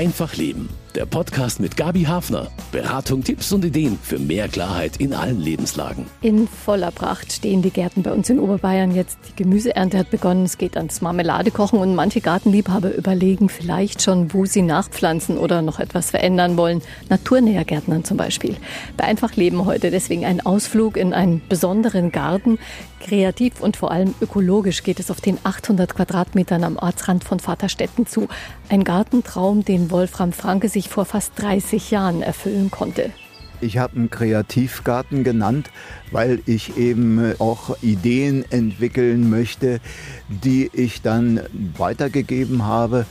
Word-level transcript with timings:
Einfach 0.00 0.34
Leben. 0.34 0.70
Der 0.96 1.06
Podcast 1.06 1.60
mit 1.60 1.76
Gabi 1.76 2.02
Hafner. 2.02 2.48
Beratung, 2.72 3.22
Tipps 3.22 3.52
und 3.52 3.64
Ideen 3.64 3.96
für 4.02 4.18
mehr 4.18 4.48
Klarheit 4.48 4.96
in 4.96 5.14
allen 5.14 5.38
Lebenslagen. 5.38 6.06
In 6.20 6.48
voller 6.48 6.90
Pracht 6.90 7.32
stehen 7.32 7.62
die 7.62 7.70
Gärten 7.70 8.02
bei 8.02 8.12
uns 8.12 8.28
in 8.28 8.40
Oberbayern 8.40 8.92
jetzt. 8.92 9.16
Die 9.28 9.36
Gemüseernte 9.40 9.98
hat 9.98 10.10
begonnen. 10.10 10.44
Es 10.44 10.58
geht 10.58 10.76
ans 10.76 11.00
Marmeladekochen 11.00 11.78
und 11.78 11.94
manche 11.94 12.20
Gartenliebhaber 12.20 12.92
überlegen 12.92 13.48
vielleicht 13.48 14.02
schon, 14.02 14.34
wo 14.34 14.46
sie 14.46 14.62
nachpflanzen 14.62 15.38
oder 15.38 15.62
noch 15.62 15.78
etwas 15.78 16.10
verändern 16.10 16.56
wollen. 16.56 16.82
Naturnähergärtnern 17.08 18.02
zum 18.02 18.16
Beispiel. 18.16 18.56
Bei 18.96 19.04
Einfach 19.04 19.36
Leben 19.36 19.66
heute 19.66 19.92
deswegen 19.92 20.24
ein 20.24 20.44
Ausflug 20.44 20.96
in 20.96 21.12
einen 21.12 21.40
besonderen 21.48 22.10
Garten. 22.10 22.58
Kreativ 23.00 23.60
und 23.60 23.76
vor 23.76 23.90
allem 23.90 24.14
ökologisch 24.20 24.82
geht 24.82 25.00
es 25.00 25.10
auf 25.10 25.20
den 25.20 25.38
800 25.42 25.94
Quadratmetern 25.94 26.64
am 26.64 26.76
Ortsrand 26.76 27.24
von 27.24 27.40
Vaterstetten 27.40 28.06
zu. 28.06 28.28
Ein 28.68 28.84
Gartentraum, 28.84 29.64
den 29.64 29.90
Wolfram 29.90 30.32
Franke 30.32 30.68
sich 30.68 30.79
vor 30.88 31.04
fast 31.04 31.32
30 31.36 31.90
Jahren 31.90 32.22
erfüllen 32.22 32.70
konnte. 32.70 33.10
Ich 33.60 33.76
habe 33.76 33.96
einen 33.96 34.10
Kreativgarten 34.10 35.22
genannt, 35.22 35.70
weil 36.10 36.40
ich 36.46 36.78
eben 36.78 37.34
auch 37.38 37.76
Ideen 37.82 38.44
entwickeln 38.50 39.28
möchte, 39.28 39.80
die 40.28 40.70
ich 40.72 41.02
dann 41.02 41.40
weitergegeben 41.76 42.64
habe 42.64 43.04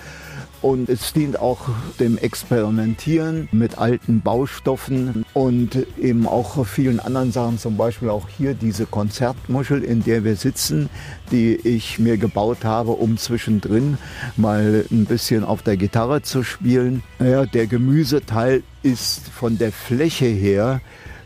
und 0.61 0.89
es 0.89 1.13
dient 1.13 1.39
auch 1.39 1.69
dem 1.99 2.17
Experimentieren 2.17 3.47
mit 3.51 3.77
alten 3.77 4.21
Baustoffen 4.21 5.25
und 5.33 5.85
eben 5.97 6.27
auch 6.27 6.65
vielen 6.65 6.99
anderen 6.99 7.31
Sachen, 7.31 7.57
zum 7.57 7.77
Beispiel 7.77 8.09
auch 8.09 8.27
hier 8.29 8.53
diese 8.53 8.85
Konzertmuschel, 8.85 9.83
in 9.83 10.03
der 10.03 10.23
wir 10.23 10.35
sitzen, 10.35 10.89
die 11.31 11.55
ich 11.55 11.99
mir 11.99 12.17
gebaut 12.17 12.63
habe, 12.63 12.91
um 12.91 13.17
zwischendrin 13.17 13.97
mal 14.37 14.85
ein 14.91 15.05
bisschen 15.05 15.43
auf 15.43 15.61
der 15.61 15.77
Gitarre 15.77 16.21
zu 16.21 16.43
spielen. 16.43 17.03
Naja, 17.19 17.45
der 17.45 17.67
Gemüseteil 17.67 18.63
ist 18.83 19.29
von 19.29 19.57
der 19.57 19.71
Fläche 19.71 20.25
her 20.25 20.81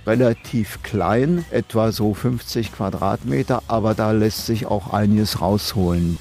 relativ 0.06 0.84
klein, 0.84 1.46
etwa 1.52 1.92
so 1.92 2.14
50 2.14 2.74
Quadratmeter, 2.74 3.64
aber 3.68 3.94
da 3.94 4.12
lässt 4.12 4.46
sich 4.46 4.66
auch 4.66 4.92
einiges 4.92 5.42
rausholen. 5.42 6.18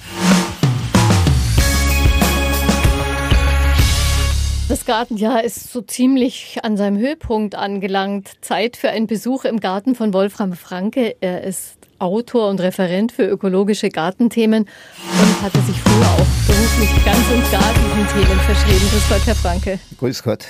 Das 4.93 5.09
Gartenjahr 5.09 5.43
ist 5.43 5.73
so 5.73 5.81
ziemlich 5.81 6.59
an 6.65 6.77
seinem 6.77 6.99
Höhepunkt 6.99 7.55
angelangt. 7.55 8.33
Zeit 8.43 8.77
für 8.77 8.91
einen 8.91 9.07
Besuch 9.07 9.47
im 9.47 9.59
Garten 9.59 9.95
von 9.95 10.13
Wolfram 10.13 10.53
Franke. 10.53 11.17
Er 11.23 11.45
ist 11.45 11.79
Autor 11.99 12.51
und 12.51 12.61
Referent 12.61 13.11
für 13.11 13.25
ökologische 13.25 13.89
Gartenthemen 13.89 14.65
und 14.65 15.43
hatte 15.43 15.59
sich 15.63 15.81
früher 15.81 16.05
auch 16.05 16.47
beruflich 16.47 17.05
ganz 17.07 17.21
und 17.33 17.51
gar 17.51 17.73
diesen 17.73 18.07
Themen 18.21 18.39
verschrieben. 18.41 18.87
Grüß 18.91 19.09
Gott, 19.09 19.23
Herr 19.25 19.35
Franke. 19.35 19.79
Grüß 19.97 20.23
Gott. 20.23 20.45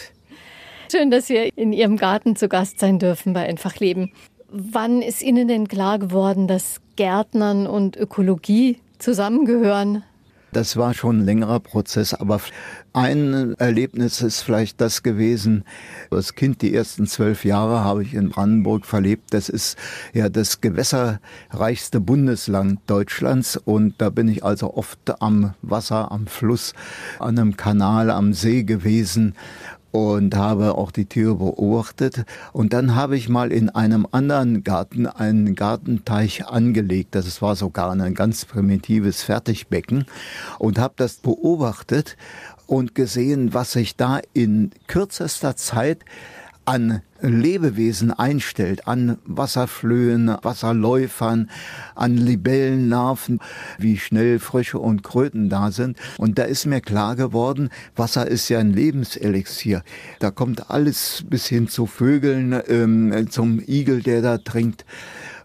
Schön, 0.91 1.13
dass 1.13 1.29
wir 1.29 1.57
in 1.57 1.73
Ihrem 1.73 1.97
Garten 1.97 2.35
zu 2.35 2.49
Gast 2.49 2.81
sein 2.81 2.99
dürfen 2.99 3.35
bei 3.35 3.47
Einfach 3.47 3.77
Leben. 3.77 4.11
Wann 4.51 5.03
ist 5.03 5.23
Ihnen 5.23 5.47
denn 5.47 5.69
klar 5.69 6.01
geworden, 6.01 6.49
dass 6.49 6.81
Gärtnern 6.97 7.69
und 7.69 7.97
Ökologie 7.97 8.81
zusammengehören? 8.99 10.03
Das 10.53 10.77
war 10.77 10.93
schon 10.93 11.21
ein 11.21 11.25
längerer 11.25 11.61
Prozess, 11.61 12.13
aber 12.13 12.39
ein 12.93 13.55
Erlebnis 13.55 14.21
ist 14.21 14.43
vielleicht 14.43 14.83
das 14.83 15.03
gewesen. 15.03 15.65
Als 16.11 16.35
Kind 16.35 16.61
die 16.61 16.75
ersten 16.75 17.07
zwölf 17.07 17.47
Jahre 17.47 17.83
habe 17.83 18.03
ich 18.03 18.13
in 18.13 18.29
Brandenburg 18.29 18.85
verlebt. 18.85 19.33
Das 19.33 19.49
ist 19.49 19.79
ja 20.13 20.29
das 20.29 20.61
gewässerreichste 20.61 22.01
Bundesland 22.01 22.81
Deutschlands 22.87 23.57
und 23.57 23.95
da 23.97 24.11
bin 24.11 24.29
ich 24.29 24.45
also 24.45 24.75
oft 24.75 25.23
am 25.23 25.55
Wasser, 25.63 26.13
am 26.13 26.27
Fluss, 26.27 26.75
an 27.19 27.39
einem 27.39 27.57
Kanal, 27.57 28.11
am 28.11 28.35
See 28.35 28.63
gewesen 28.63 29.35
und 29.93 30.35
habe 30.35 30.77
auch 30.77 30.91
die 30.91 31.05
Tiere 31.05 31.37
beobachtet. 31.37 32.25
Und 32.53 32.73
dann 32.73 32.97
habe 32.97 33.17
ich 33.17 33.29
mal 33.29 33.53
in 33.53 33.69
einem 33.71 34.07
anderen 34.11 34.65
Garten 34.65 35.07
einen 35.07 35.55
Gartenteich 35.55 36.47
angelegt. 36.47 37.15
Das 37.15 37.41
war 37.41 37.55
sogar 37.55 37.93
ein 37.93 38.15
ganz 38.15 38.45
primitives 38.45 39.23
Fertigbecken 39.23 40.07
und 40.59 40.79
habe 40.79 40.95
das 40.97 41.17
beobachtet 41.17 42.17
und 42.67 42.95
gesehen, 42.95 43.53
was 43.53 43.73
sich 43.73 43.97
da 43.97 44.21
in 44.33 44.71
kürzester 44.87 45.57
Zeit 45.57 46.05
an 46.65 47.03
Lebewesen 47.21 48.13
einstellt, 48.13 48.89
an 48.89 49.19
Wasserflöhen, 49.25 50.37
Wasserläufern, 50.43 51.51
an 51.95 52.17
Libellenlarven, 52.17 53.39
wie 53.79 53.97
schnell 53.97 54.39
Frösche 54.39 54.79
und 54.79 55.03
Kröten 55.03 55.49
da 55.49 55.71
sind. 55.71 55.97
Und 56.19 56.39
da 56.39 56.45
ist 56.45 56.67
mir 56.67 56.81
klar 56.81 57.15
geworden, 57.15 57.71
Wasser 57.95 58.27
ist 58.27 58.49
ja 58.49 58.59
ein 58.59 58.73
Lebenselixier. 58.73 59.83
Da 60.19 60.31
kommt 60.31 60.71
alles 60.71 61.25
bis 61.29 61.47
hin 61.47 61.69
zu 61.69 61.87
Vögeln, 61.87 62.61
ähm, 62.69 63.29
zum 63.31 63.61
Igel, 63.67 64.03
der 64.03 64.23
da 64.23 64.39
trinkt 64.39 64.85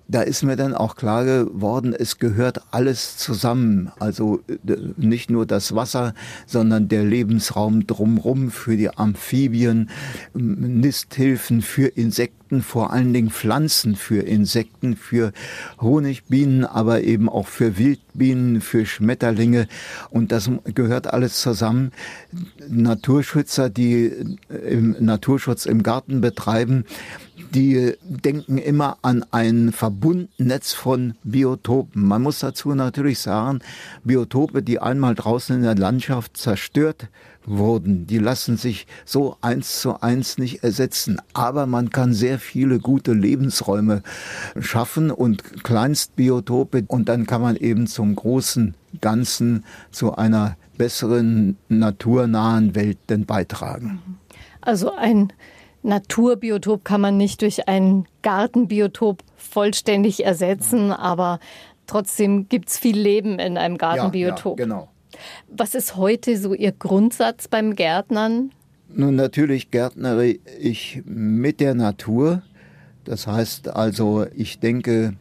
da 0.08 0.22
ist 0.22 0.44
mir 0.44 0.56
dann 0.56 0.74
auch 0.74 0.96
klar 0.96 1.26
geworden, 1.26 1.94
es 1.98 2.18
gehört 2.18 2.62
alles 2.72 3.18
zusammen. 3.18 3.92
Also 4.00 4.42
äh, 4.48 4.76
nicht 4.96 5.30
nur 5.30 5.46
das 5.46 5.76
Wasser, 5.76 6.14
sondern 6.46 6.88
der 6.88 7.04
Lebensraum 7.04 7.86
drumrum 7.86 8.52
für 8.52 8.78
die 8.78 8.90
Amphibien, 8.90 9.90
Nisthilfen 10.34 11.62
für 11.62 11.88
Insekten, 11.88 12.62
vor 12.62 12.94
allen 12.94 13.14
Dingen 13.14 13.30
Pflanzen 13.30 13.96
für 13.98 14.22
Insekten, 14.22 14.96
für 14.96 15.34
Honigbienen, 15.82 16.64
aber 16.64 17.02
eben 17.04 17.28
auch 17.28 17.48
für 17.48 17.78
Wildbienen, 17.78 18.62
für 18.62 18.86
Schmetterlinge. 18.86 19.68
Und 20.10 20.32
das 20.32 20.50
gehört 20.74 21.08
alles 21.08 21.42
zusammen. 21.42 21.92
Naturschützer, 22.70 23.70
die 23.70 24.06
äh, 24.50 24.56
im 24.56 24.96
Naturschutz 25.00 25.66
im 25.66 25.84
Garten 25.84 26.22
betreiben, 26.22 26.86
die 27.54 27.94
denken 28.02 28.58
immer 28.58 28.98
an 29.02 29.26
ein 29.32 29.72
Verbundnetz 29.72 30.74
von 30.74 31.16
Biotopen. 31.24 32.06
Man 32.06 32.22
muss 32.22 32.40
dazu 32.40 32.74
natürlich 32.74 33.20
sagen, 33.20 33.60
Biotope, 34.04 34.64
die 34.64 34.80
einmal 34.80 35.16
draußen 35.16 35.56
in 35.56 35.64
der 35.64 35.76
Landschaft 35.76 36.38
zerstört 36.38 37.08
wurden, 37.46 38.08
die 38.08 38.18
lassen 38.18 38.58
sich 38.58 38.88
so 39.06 39.38
eins 39.42 39.80
zu 39.82 40.02
eins 40.02 40.38
nicht 40.38 40.64
ersetzen. 40.64 41.22
Aber 41.34 41.66
man 41.66 41.90
kann 41.90 42.14
sehr 42.14 42.40
viele 42.40 42.80
gute 42.80 43.14
Lebensräume 43.14 44.04
schaffen 44.60 45.12
und 45.12 45.64
Kleinstbiotope 45.64 46.84
und 46.88 47.10
dann 47.10 47.26
kann 47.26 47.42
man 47.42 47.56
eben 47.56 47.88
zum 47.88 48.16
großen 48.16 48.76
Ganzen 49.02 49.64
zu 49.92 50.16
einer 50.16 50.58
besseren 50.78 51.58
naturnahen 51.70 52.76
Welt 52.76 52.98
denn 53.10 53.26
beitragen. 53.26 54.02
Also 54.62 54.94
ein 54.94 55.32
Naturbiotop 55.88 56.84
kann 56.84 57.02
man 57.02 57.18
nicht 57.18 57.42
durch 57.42 57.68
ein 57.68 58.06
Gartenbiotop 58.22 59.24
vollständig 59.38 60.26
ersetzen, 60.26 60.92
aber 60.92 61.40
trotzdem 61.88 62.50
gibt 62.50 62.70
es 62.70 62.78
viel 62.78 62.98
Leben 62.98 63.40
in 63.40 63.58
einem 63.58 63.78
Gartenbiotop. 63.78 64.60
Ja, 64.60 64.66
ja, 64.66 64.70
genau. 64.70 64.90
Was 65.48 65.74
ist 65.74 65.96
heute 65.96 66.38
so 66.38 66.54
Ihr 66.54 66.74
Grundsatz 66.74 67.48
beim 67.48 67.76
Gärtnern? 67.76 68.52
Nun, 68.90 69.16
natürlich 69.16 69.72
gärtnere 69.72 70.26
ich 70.26 71.02
mit 71.06 71.60
der 71.62 71.74
Natur. 71.74 72.42
Das 73.06 73.26
heißt 73.26 73.70
also, 73.70 74.26
ich 74.36 74.60
denke 74.60 75.14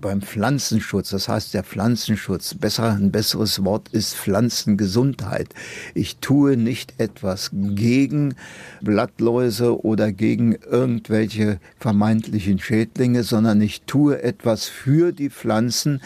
beim 0.00 0.22
Pflanzenschutz, 0.22 1.10
das 1.10 1.28
heißt 1.28 1.54
der 1.54 1.64
Pflanzenschutz, 1.64 2.54
besser, 2.54 2.92
ein 2.92 3.10
besseres 3.10 3.64
Wort 3.64 3.88
ist 3.90 4.14
Pflanzengesundheit. 4.14 5.48
Ich 5.94 6.16
tue 6.18 6.56
nicht 6.56 6.94
etwas 6.98 7.50
gegen 7.52 8.34
Blattläuse 8.80 9.84
oder 9.84 10.12
gegen 10.12 10.54
irgendwelche 10.54 11.60
vermeintlichen 11.78 12.58
Schädlinge, 12.58 13.22
sondern 13.22 13.60
ich 13.60 13.82
tue 13.82 14.22
etwas 14.22 14.66
für 14.66 15.12
die 15.12 15.30
Pflanzen, 15.30 16.00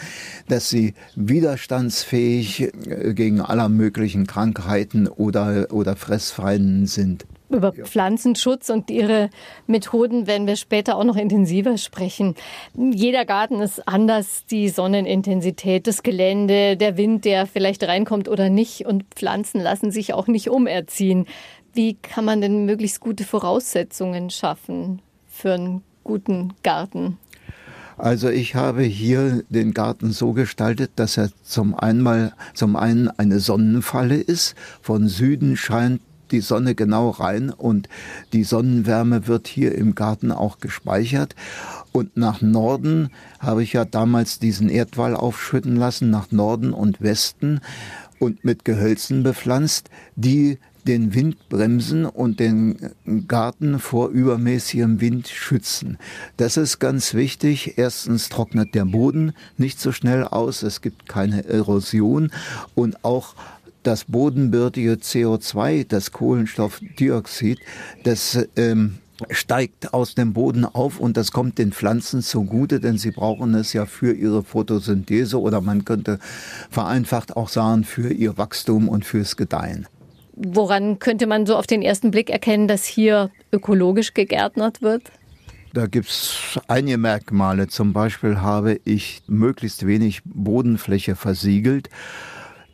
dass 0.47 0.69
sie 0.69 0.93
widerstandsfähig 1.15 2.71
äh, 2.87 3.13
gegen 3.13 3.41
aller 3.41 3.69
möglichen 3.69 4.27
Krankheiten 4.27 5.07
oder, 5.07 5.67
oder 5.71 5.95
Fressfeinden 5.95 6.87
sind. 6.87 7.25
Über 7.49 7.73
ja. 7.75 7.83
Pflanzenschutz 7.83 8.69
und 8.69 8.91
ihre 8.91 9.29
Methoden 9.65 10.27
werden 10.27 10.45
wir 10.45 10.55
später 10.55 10.95
auch 10.97 11.03
noch 11.03 11.15
intensiver 11.15 11.77
sprechen. 11.77 12.35
Jeder 12.75 13.25
Garten 13.25 13.59
ist 13.59 13.87
anders, 13.87 14.45
die 14.45 14.69
Sonnenintensität, 14.69 15.87
das 15.87 16.03
Gelände, 16.03 16.77
der 16.77 16.95
Wind, 16.97 17.25
der 17.25 17.47
vielleicht 17.47 17.83
reinkommt 17.83 18.27
oder 18.27 18.49
nicht. 18.49 18.85
Und 18.85 19.05
Pflanzen 19.15 19.61
lassen 19.61 19.91
sich 19.91 20.13
auch 20.13 20.27
nicht 20.27 20.49
umerziehen. 20.49 21.25
Wie 21.73 21.95
kann 21.95 22.25
man 22.25 22.41
denn 22.41 22.65
möglichst 22.65 22.99
gute 22.99 23.23
Voraussetzungen 23.23 24.29
schaffen 24.29 25.01
für 25.27 25.53
einen 25.53 25.83
guten 26.03 26.53
Garten? 26.63 27.17
Also 27.99 28.29
ich 28.29 28.55
habe 28.55 28.83
hier 28.83 29.43
den 29.49 29.73
Garten 29.73 30.11
so 30.11 30.31
gestaltet, 30.31 30.91
dass 30.95 31.17
er 31.17 31.31
zum 31.43 31.75
einen, 31.75 32.31
zum 32.53 32.77
einen 32.77 33.09
eine 33.09 33.39
Sonnenfalle 33.39 34.15
ist. 34.15 34.55
Von 34.81 35.09
Süden 35.09 35.57
scheint 35.57 36.01
die 36.31 36.41
Sonne 36.41 36.75
genau 36.75 37.09
rein 37.09 37.49
und 37.49 37.89
die 38.33 38.43
Sonnenwärme 38.43 39.27
wird 39.27 39.47
hier 39.47 39.75
im 39.75 39.95
Garten 39.95 40.31
auch 40.31 40.59
gespeichert. 40.59 41.35
Und 41.91 42.17
nach 42.17 42.41
Norden 42.41 43.09
habe 43.39 43.63
ich 43.63 43.73
ja 43.73 43.85
damals 43.85 44.39
diesen 44.39 44.69
Erdwall 44.69 45.15
aufschütten 45.15 45.75
lassen, 45.75 46.09
nach 46.09 46.31
Norden 46.31 46.73
und 46.73 47.01
Westen. 47.01 47.61
und 48.19 48.43
mit 48.43 48.65
Gehölzen 48.65 49.23
bepflanzt, 49.23 49.89
die 50.17 50.59
den 50.87 51.13
Wind 51.13 51.49
bremsen 51.49 52.05
und 52.05 52.39
den 52.39 52.77
Garten 53.27 53.79
vor 53.79 54.09
übermäßigem 54.09 55.01
Wind 55.01 55.27
schützen. 55.27 55.97
Das 56.37 56.57
ist 56.57 56.79
ganz 56.79 57.13
wichtig. 57.13 57.77
Erstens 57.77 58.29
trocknet 58.29 58.73
der 58.75 58.85
Boden 58.85 59.33
nicht 59.57 59.79
so 59.79 59.91
schnell 59.91 60.23
aus, 60.23 60.63
es 60.63 60.81
gibt 60.81 61.07
keine 61.07 61.45
Erosion 61.45 62.31
und 62.75 63.03
auch 63.03 63.35
das 63.89 64.05
bodenbürtige 64.05 64.93
CO2, 64.93 65.83
das 65.87 66.11
Kohlenstoffdioxid, 66.11 67.59
das 68.03 68.47
ähm, 68.55 68.99
steigt 69.31 69.95
aus 69.95 70.13
dem 70.13 70.33
Boden 70.33 70.63
auf 70.63 70.99
und 70.99 71.17
das 71.17 71.31
kommt 71.31 71.57
den 71.57 71.71
Pflanzen 71.71 72.21
zugute, 72.21 72.79
denn 72.79 72.99
sie 72.99 73.09
brauchen 73.09 73.55
es 73.55 73.73
ja 73.73 73.87
für 73.87 74.13
ihre 74.13 74.43
Photosynthese 74.43 75.41
oder 75.41 75.59
man 75.61 75.85
könnte 75.85 76.19
vereinfacht 76.69 77.35
auch 77.35 77.49
sagen 77.49 77.83
für 77.83 78.13
ihr 78.13 78.37
Wachstum 78.37 78.87
und 78.87 79.05
fürs 79.05 79.37
Gedeihen. 79.37 79.87
Woran 80.35 80.99
könnte 80.99 81.25
man 81.25 81.47
so 81.47 81.55
auf 81.55 81.65
den 81.65 81.81
ersten 81.81 82.11
Blick 82.11 82.29
erkennen, 82.29 82.67
dass 82.67 82.85
hier 82.85 83.31
ökologisch 83.51 84.13
gegärtnert 84.13 84.83
wird? 84.83 85.11
Da 85.73 85.87
gibt's 85.87 86.59
einige 86.67 86.99
Merkmale. 86.99 87.67
Zum 87.67 87.91
Beispiel 87.91 88.39
habe 88.39 88.79
ich 88.85 89.23
möglichst 89.25 89.87
wenig 89.87 90.21
Bodenfläche 90.25 91.15
versiegelt. 91.15 91.89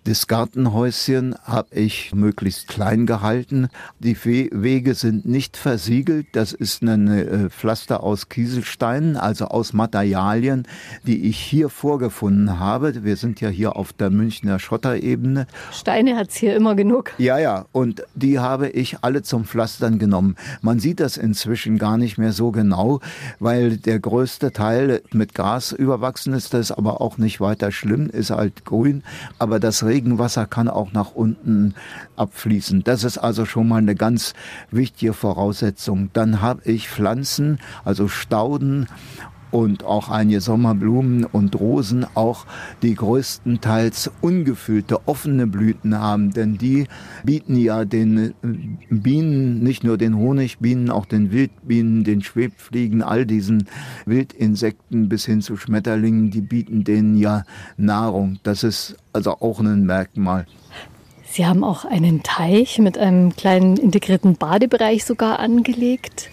Das 0.08 0.28
Gartenhäuschen 0.28 1.34
habe 1.46 1.74
ich 1.74 2.14
möglichst 2.14 2.68
klein 2.68 3.08
gehalten. 3.08 3.70
Die 3.98 4.16
Wege 4.24 4.94
sind 4.94 5.26
nicht 5.26 5.58
versiegelt. 5.58 6.28
Das 6.34 6.54
ist 6.54 6.84
ein 6.84 7.08
äh, 7.08 7.50
Pflaster 7.50 8.04
aus 8.04 8.30
Kieselsteinen, 8.30 9.18
also 9.18 9.46
aus 9.46 9.74
Materialien, 9.74 10.68
die 11.08 11.28
ich 11.28 11.40
hier 11.40 11.70
vorgefunden 11.70 12.60
habe. 12.60 13.04
Wir 13.04 13.16
sind 13.16 13.42
ja 13.42 13.50
hier 13.50 13.76
auf 13.76 13.94
der 13.94 14.12
Münchner 14.12 14.60
Schotterebene. 14.60 15.48
Steine 15.72 16.18
hat's 16.18 16.36
hier 16.36 16.56
immer 16.56 16.76
genug. 16.76 17.14
Ja, 17.18 17.40
ja. 17.40 17.66
Und 17.72 18.04
die 18.14 18.38
habe 18.38 18.70
ich 18.70 18.98
alle 19.02 19.24
zum 19.24 19.44
Pflastern 19.46 19.98
genommen. 19.98 20.36
Man 20.62 20.78
sieht 20.78 21.00
das 21.00 21.18
inzwischen 21.18 21.80
gar 21.80 21.98
nicht 21.98 22.20
mehr 22.20 22.32
so 22.32 22.52
genau, 22.52 23.00
weil 23.40 23.78
der 23.78 24.00
größte 24.00 24.52
Teil 24.52 25.02
mit 25.14 25.34
Gras 25.34 25.72
überwachsen 25.72 26.34
ist. 26.34 26.54
Das 26.54 26.70
ist 26.70 26.72
aber 26.74 27.02
auch 27.02 27.18
nicht 27.18 27.42
weiter 27.42 27.72
schlimm, 27.72 28.08
ist 28.12 28.30
halt 28.30 28.66
grün. 28.66 29.02
Aber 29.40 29.60
das 29.60 29.84
Regenwasser 29.96 30.46
kann 30.46 30.68
auch 30.68 30.92
nach 30.92 31.12
unten 31.12 31.74
abfließen. 32.18 32.84
Das 32.84 33.06
ist 33.06 33.18
also 33.18 33.46
schon 33.46 33.70
mal 33.70 33.78
eine 33.78 33.96
ganz 33.96 34.34
wichtige 34.70 35.14
Voraussetzung. 35.14 36.10
Dann 36.12 36.42
habe 36.42 36.70
ich 36.70 36.90
Pflanzen, 36.90 37.60
also 37.86 38.10
Stauden 38.10 38.88
und 39.56 39.86
auch 39.86 40.10
einige 40.10 40.42
Sommerblumen 40.42 41.24
und 41.24 41.58
Rosen 41.58 42.06
auch 42.14 42.46
die 42.82 42.94
größtenteils 42.94 44.12
ungefüllte 44.20 45.08
offene 45.08 45.48
Blüten 45.48 45.98
haben, 45.98 46.32
denn 46.32 46.58
die 46.58 46.88
bieten 47.24 47.56
ja 47.56 47.86
den 47.86 48.34
Bienen, 48.90 49.64
nicht 49.64 49.86
nur 49.86 49.98
den 49.98 50.18
Honigbienen, 50.18 50.90
auch 50.90 51.06
den 51.06 51.32
Wildbienen, 51.32 52.04
den 52.04 52.22
Schwebfliegen, 52.22 53.02
all 53.02 53.26
diesen 53.26 53.70
Wildinsekten 54.06 55.08
bis 55.08 55.26
hin 55.26 55.42
zu 55.42 55.56
Schmetterlingen, 55.56 56.32
die 56.32 56.42
bieten 56.42 56.84
denen 56.84 57.16
ja 57.16 57.44
Nahrung. 57.78 58.40
Das 58.44 58.64
ist 58.64 58.98
also 59.14 59.40
auch 59.40 59.62
ein 59.62 59.86
Merkmal. 59.86 60.48
Sie 61.24 61.46
haben 61.46 61.64
auch 61.64 61.86
einen 61.86 62.24
Teich 62.24 62.80
mit 62.80 62.98
einem 62.98 63.34
kleinen 63.38 63.78
integrierten 63.78 64.36
Badebereich 64.36 65.06
sogar 65.06 65.40
angelegt. 65.40 66.30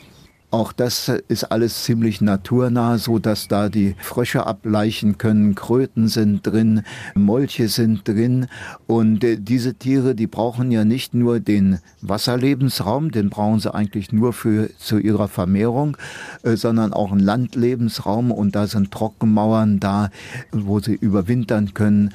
Auch 0.53 0.75
das 0.75 1.09
ist 1.09 1.45
alles 1.45 1.83
ziemlich 1.85 2.21
naturnah, 2.21 2.99
so 2.99 3.19
dass 3.19 3.49
da 3.49 3.71
die 3.71 3.97
Frösche 3.99 4.47
ableichen 4.47 5.17
können. 5.17 5.55
Kröten 5.55 6.09
sind 6.09 6.47
drin, 6.47 6.83
Molche 7.15 7.69
sind 7.69 8.07
drin. 8.07 8.49
Und 8.87 9.25
äh, 9.25 9.39
diese 9.39 9.73
Tiere, 9.73 10.15
die 10.15 10.27
brauchen 10.27 10.71
ja 10.71 10.85
nicht 10.85 11.15
nur 11.15 11.41
den 11.41 11.79
Wasserlebensraum, 12.03 13.13
den 13.13 13.31
brauchen 13.31 13.61
sie 13.61 13.73
eigentlich 13.73 14.13
nur 14.13 14.35
für, 14.35 14.69
zu 14.77 14.99
ihrer 14.99 15.29
Vermehrung, 15.29 15.97
äh, 16.43 16.55
sondern 16.57 16.93
auch 16.93 17.13
einen 17.13 17.21
Landlebensraum. 17.21 18.31
Und 18.31 18.55
da 18.55 18.67
sind 18.67 18.91
Trockenmauern 18.91 19.81
da, 19.81 20.11
wo 20.51 20.81
sie 20.81 20.97
überwintern 20.97 21.73
können. 21.73 22.13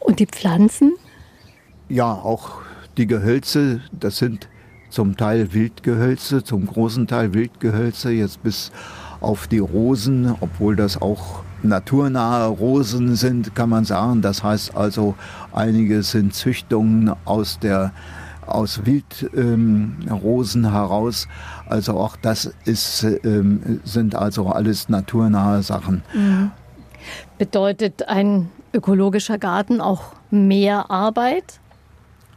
Und 0.00 0.18
die 0.18 0.26
Pflanzen? 0.26 0.94
Ja, 1.90 2.10
auch 2.10 2.62
die 2.96 3.06
Gehölze, 3.06 3.82
das 3.92 4.16
sind 4.16 4.48
zum 4.94 5.16
Teil 5.16 5.52
Wildgehölze, 5.52 6.44
zum 6.44 6.66
großen 6.66 7.06
Teil 7.06 7.34
Wildgehölze, 7.34 8.12
jetzt 8.12 8.42
bis 8.42 8.70
auf 9.20 9.46
die 9.48 9.58
Rosen, 9.58 10.34
obwohl 10.40 10.76
das 10.76 11.00
auch 11.00 11.42
naturnahe 11.62 12.46
Rosen 12.48 13.16
sind, 13.16 13.54
kann 13.54 13.70
man 13.70 13.84
sagen. 13.84 14.22
Das 14.22 14.42
heißt 14.44 14.76
also, 14.76 15.14
einige 15.52 16.02
sind 16.02 16.34
Züchtungen 16.34 17.12
aus 17.24 17.58
der 17.58 17.92
aus 18.46 18.82
Wildrosen 18.84 20.64
ähm, 20.64 20.70
heraus. 20.70 21.28
Also 21.66 21.94
auch 21.94 22.16
das 22.16 22.52
ist, 22.64 23.02
ähm, 23.24 23.80
sind 23.84 24.14
also 24.14 24.48
alles 24.48 24.90
naturnahe 24.90 25.62
Sachen. 25.62 26.02
Mhm. 26.14 26.50
Bedeutet 27.38 28.06
ein 28.08 28.50
ökologischer 28.74 29.38
Garten 29.38 29.80
auch 29.80 30.12
mehr 30.30 30.90
Arbeit? 30.90 31.60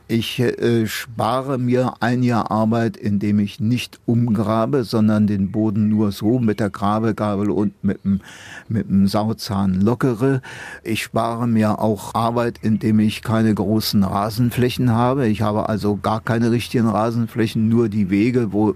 Ich 0.10 0.40
äh, 0.40 0.88
spare 0.88 1.58
mir 1.58 1.96
ein 2.00 2.24
Jahr 2.24 2.50
Arbeit, 2.50 2.96
indem 2.96 3.40
ich 3.40 3.60
nicht 3.60 4.00
umgrabe, 4.06 4.86
sondern 4.86 5.28
den 5.28 5.52
Boden 5.52 5.90
nur 5.90 6.14
so 6.14 6.40
mit 6.40 6.62
der 6.62 6.70
Grabegabel 6.70 7.50
und 7.50 7.74
mit 7.84 8.06
dem, 8.06 8.22
mit 8.70 8.88
dem 8.90 9.08
Sauzahn 9.08 9.82
lockere. 9.82 10.42
Ich 10.82 11.04
spare 11.04 11.46
mir 11.46 11.80
auch 11.80 12.16
Arbeit, 12.16 12.60
indem 12.62 13.00
ich 13.00 13.22
keine 13.22 13.54
großen 13.54 14.02
Rasenflächen 14.04 14.92
habe. 14.92 15.28
Ich 15.28 15.42
habe 15.42 15.68
also 15.68 15.98
gar 15.98 16.22
keine 16.22 16.52
richtigen 16.52 16.88
Rasenflächen, 16.88 17.68
nur 17.68 17.90
die 17.90 18.10
Wege, 18.10 18.54
wo 18.54 18.76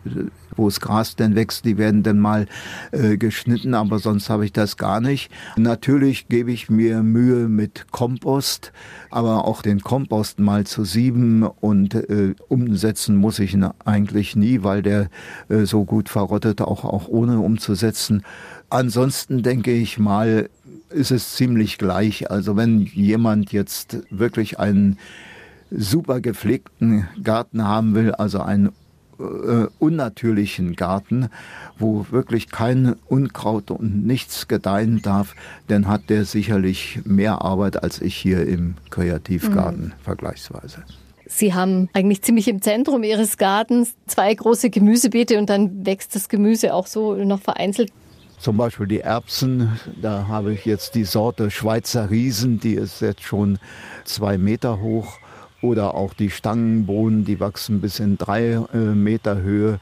wo 0.56 0.68
das 0.68 0.80
Gras 0.80 1.16
denn 1.16 1.36
wächst, 1.36 1.66
die 1.66 1.78
werden 1.78 2.04
dann 2.04 2.20
mal 2.20 2.48
äh, 2.92 3.18
geschnitten, 3.18 3.74
aber 3.74 4.00
sonst 4.00 4.30
habe 4.30 4.46
ich 4.46 4.54
das 4.54 4.78
gar 4.78 5.02
nicht. 5.02 5.32
Natürlich 5.58 6.28
gebe 6.28 6.52
ich 6.52 6.70
mir 6.70 7.04
Mühe 7.04 7.48
mit 7.48 7.92
Kompost, 7.92 8.72
aber 9.10 9.46
auch 9.46 9.62
den 9.62 9.82
Kompost 9.82 10.40
mal 10.40 10.66
zu 10.66 10.84
sieben 10.84 11.44
und 11.44 11.96
äh, 11.96 12.36
umsetzen 12.48 13.16
muss 13.16 13.40
ich 13.40 13.54
ihn 13.54 13.68
eigentlich 13.86 14.36
nie, 14.36 14.64
weil 14.64 14.82
der 14.82 15.10
äh, 15.50 15.66
so 15.66 15.86
gut 15.86 16.10
verrottet, 16.10 16.62
auch, 16.62 16.86
auch 16.86 17.08
ohne 17.08 17.40
umzusetzen. 17.40 18.24
Ansonsten 18.70 19.44
denke 19.44 19.72
ich 19.72 20.00
mal, 20.00 20.50
ist 20.90 21.12
es 21.12 21.36
ziemlich 21.36 21.78
gleich. 21.78 22.30
Also 22.32 22.56
wenn 22.56 22.82
jemand 22.82 23.52
jetzt 23.52 23.98
wirklich 24.10 24.60
einen 24.60 24.98
super 25.72 26.20
gepflegten 26.20 27.08
Garten 27.24 27.64
haben 27.64 27.96
will, 27.96 28.12
also 28.14 28.42
einen 28.42 28.72
äh, 29.22 29.68
unnatürlichen 29.80 30.76
Garten, 30.76 31.30
wo 31.78 32.06
wirklich 32.12 32.50
kein 32.50 32.96
Unkraut 33.08 33.72
und 33.72 34.06
nichts 34.06 34.48
gedeihen 34.48 35.02
darf, 35.02 35.36
dann 35.68 35.88
hat 35.88 36.10
der 36.10 36.26
sicherlich 36.26 37.02
mehr 37.06 37.42
Arbeit 37.42 37.84
als 37.84 38.02
ich 38.02 38.16
hier 38.16 38.46
im 38.46 38.76
Kreativgarten 38.90 39.86
mhm. 39.86 40.04
vergleichsweise. 40.04 40.84
Sie 41.28 41.54
haben 41.54 41.88
eigentlich 41.94 42.22
ziemlich 42.24 42.48
im 42.50 42.62
Zentrum 42.62 43.04
Ihres 43.04 43.38
Gartens 43.38 43.94
zwei 44.06 44.34
große 44.34 44.70
Gemüsebeete 44.70 45.38
und 45.38 45.50
dann 45.50 45.86
wächst 45.86 46.14
das 46.16 46.28
Gemüse 46.28 46.74
auch 46.74 46.88
so 46.88 47.16
noch 47.16 47.40
vereinzelt 47.40 47.92
zum 48.42 48.58
Beispiel 48.58 48.88
die 48.88 49.02
Erbsen, 49.02 49.80
da 50.02 50.28
habe 50.28 50.52
ich 50.54 50.66
jetzt 50.66 50.96
die 50.96 51.04
Sorte 51.04 51.52
Schweizer 51.52 52.10
Riesen, 52.10 52.60
die 52.60 52.74
ist 52.74 53.00
jetzt 53.00 53.22
schon 53.22 53.60
zwei 54.04 54.40
Meter 54.40 54.82
hoch 54.82 55.20
oder 55.62 55.96
auch 55.96 56.14
die 56.14 56.30
Stangenbohnen, 56.30 57.26
die 57.26 57.40
wachsen 57.40 57.82
bis 57.82 58.00
in 58.00 58.18
drei 58.18 58.60
äh, 58.74 58.78
Meter 58.78 59.42
Höhe. 59.42 59.80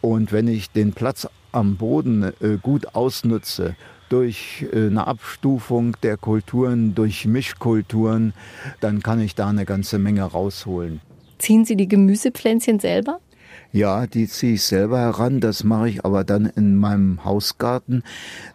Und 0.00 0.32
wenn 0.32 0.48
ich 0.48 0.70
den 0.70 0.92
Platz 0.92 1.28
am 1.52 1.76
Boden 1.76 2.24
äh, 2.40 2.58
gut 2.60 2.94
ausnutze, 2.94 3.76
durch 4.08 4.66
äh, 4.72 4.86
eine 4.86 5.06
Abstufung 5.06 5.96
der 6.02 6.18
Kulturen, 6.18 6.94
durch 6.94 7.26
Mischkulturen, 7.26 8.34
dann 8.80 9.02
kann 9.02 9.20
ich 9.20 9.34
da 9.34 9.48
eine 9.48 9.64
ganze 9.64 9.98
Menge 9.98 10.22
rausholen. 10.24 11.00
Ziehen 11.38 11.64
Sie 11.64 11.76
die 11.76 11.88
Gemüsepflänzchen 11.88 12.78
selber? 12.78 13.20
Ja, 13.72 14.06
die 14.06 14.28
ziehe 14.28 14.54
ich 14.54 14.64
selber 14.64 14.98
heran. 14.98 15.40
Das 15.40 15.64
mache 15.64 15.88
ich 15.88 16.04
aber 16.04 16.24
dann 16.24 16.44
in 16.44 16.76
meinem 16.76 17.24
Hausgarten. 17.24 18.02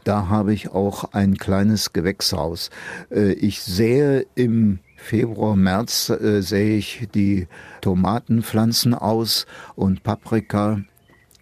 Da 0.03 0.29
habe 0.29 0.53
ich 0.53 0.69
auch 0.69 1.11
ein 1.13 1.37
kleines 1.37 1.91
Gewächshaus. 1.91 2.69
Äh, 3.09 3.33
ich 3.33 3.61
sähe 3.61 4.27
im 4.35 4.79
Februar, 4.97 5.55
März 5.55 6.09
äh, 6.09 6.41
sähe 6.41 6.77
ich 6.77 7.07
die 7.13 7.47
Tomatenpflanzen 7.81 8.93
aus 8.93 9.45
und 9.75 10.03
Paprika, 10.03 10.81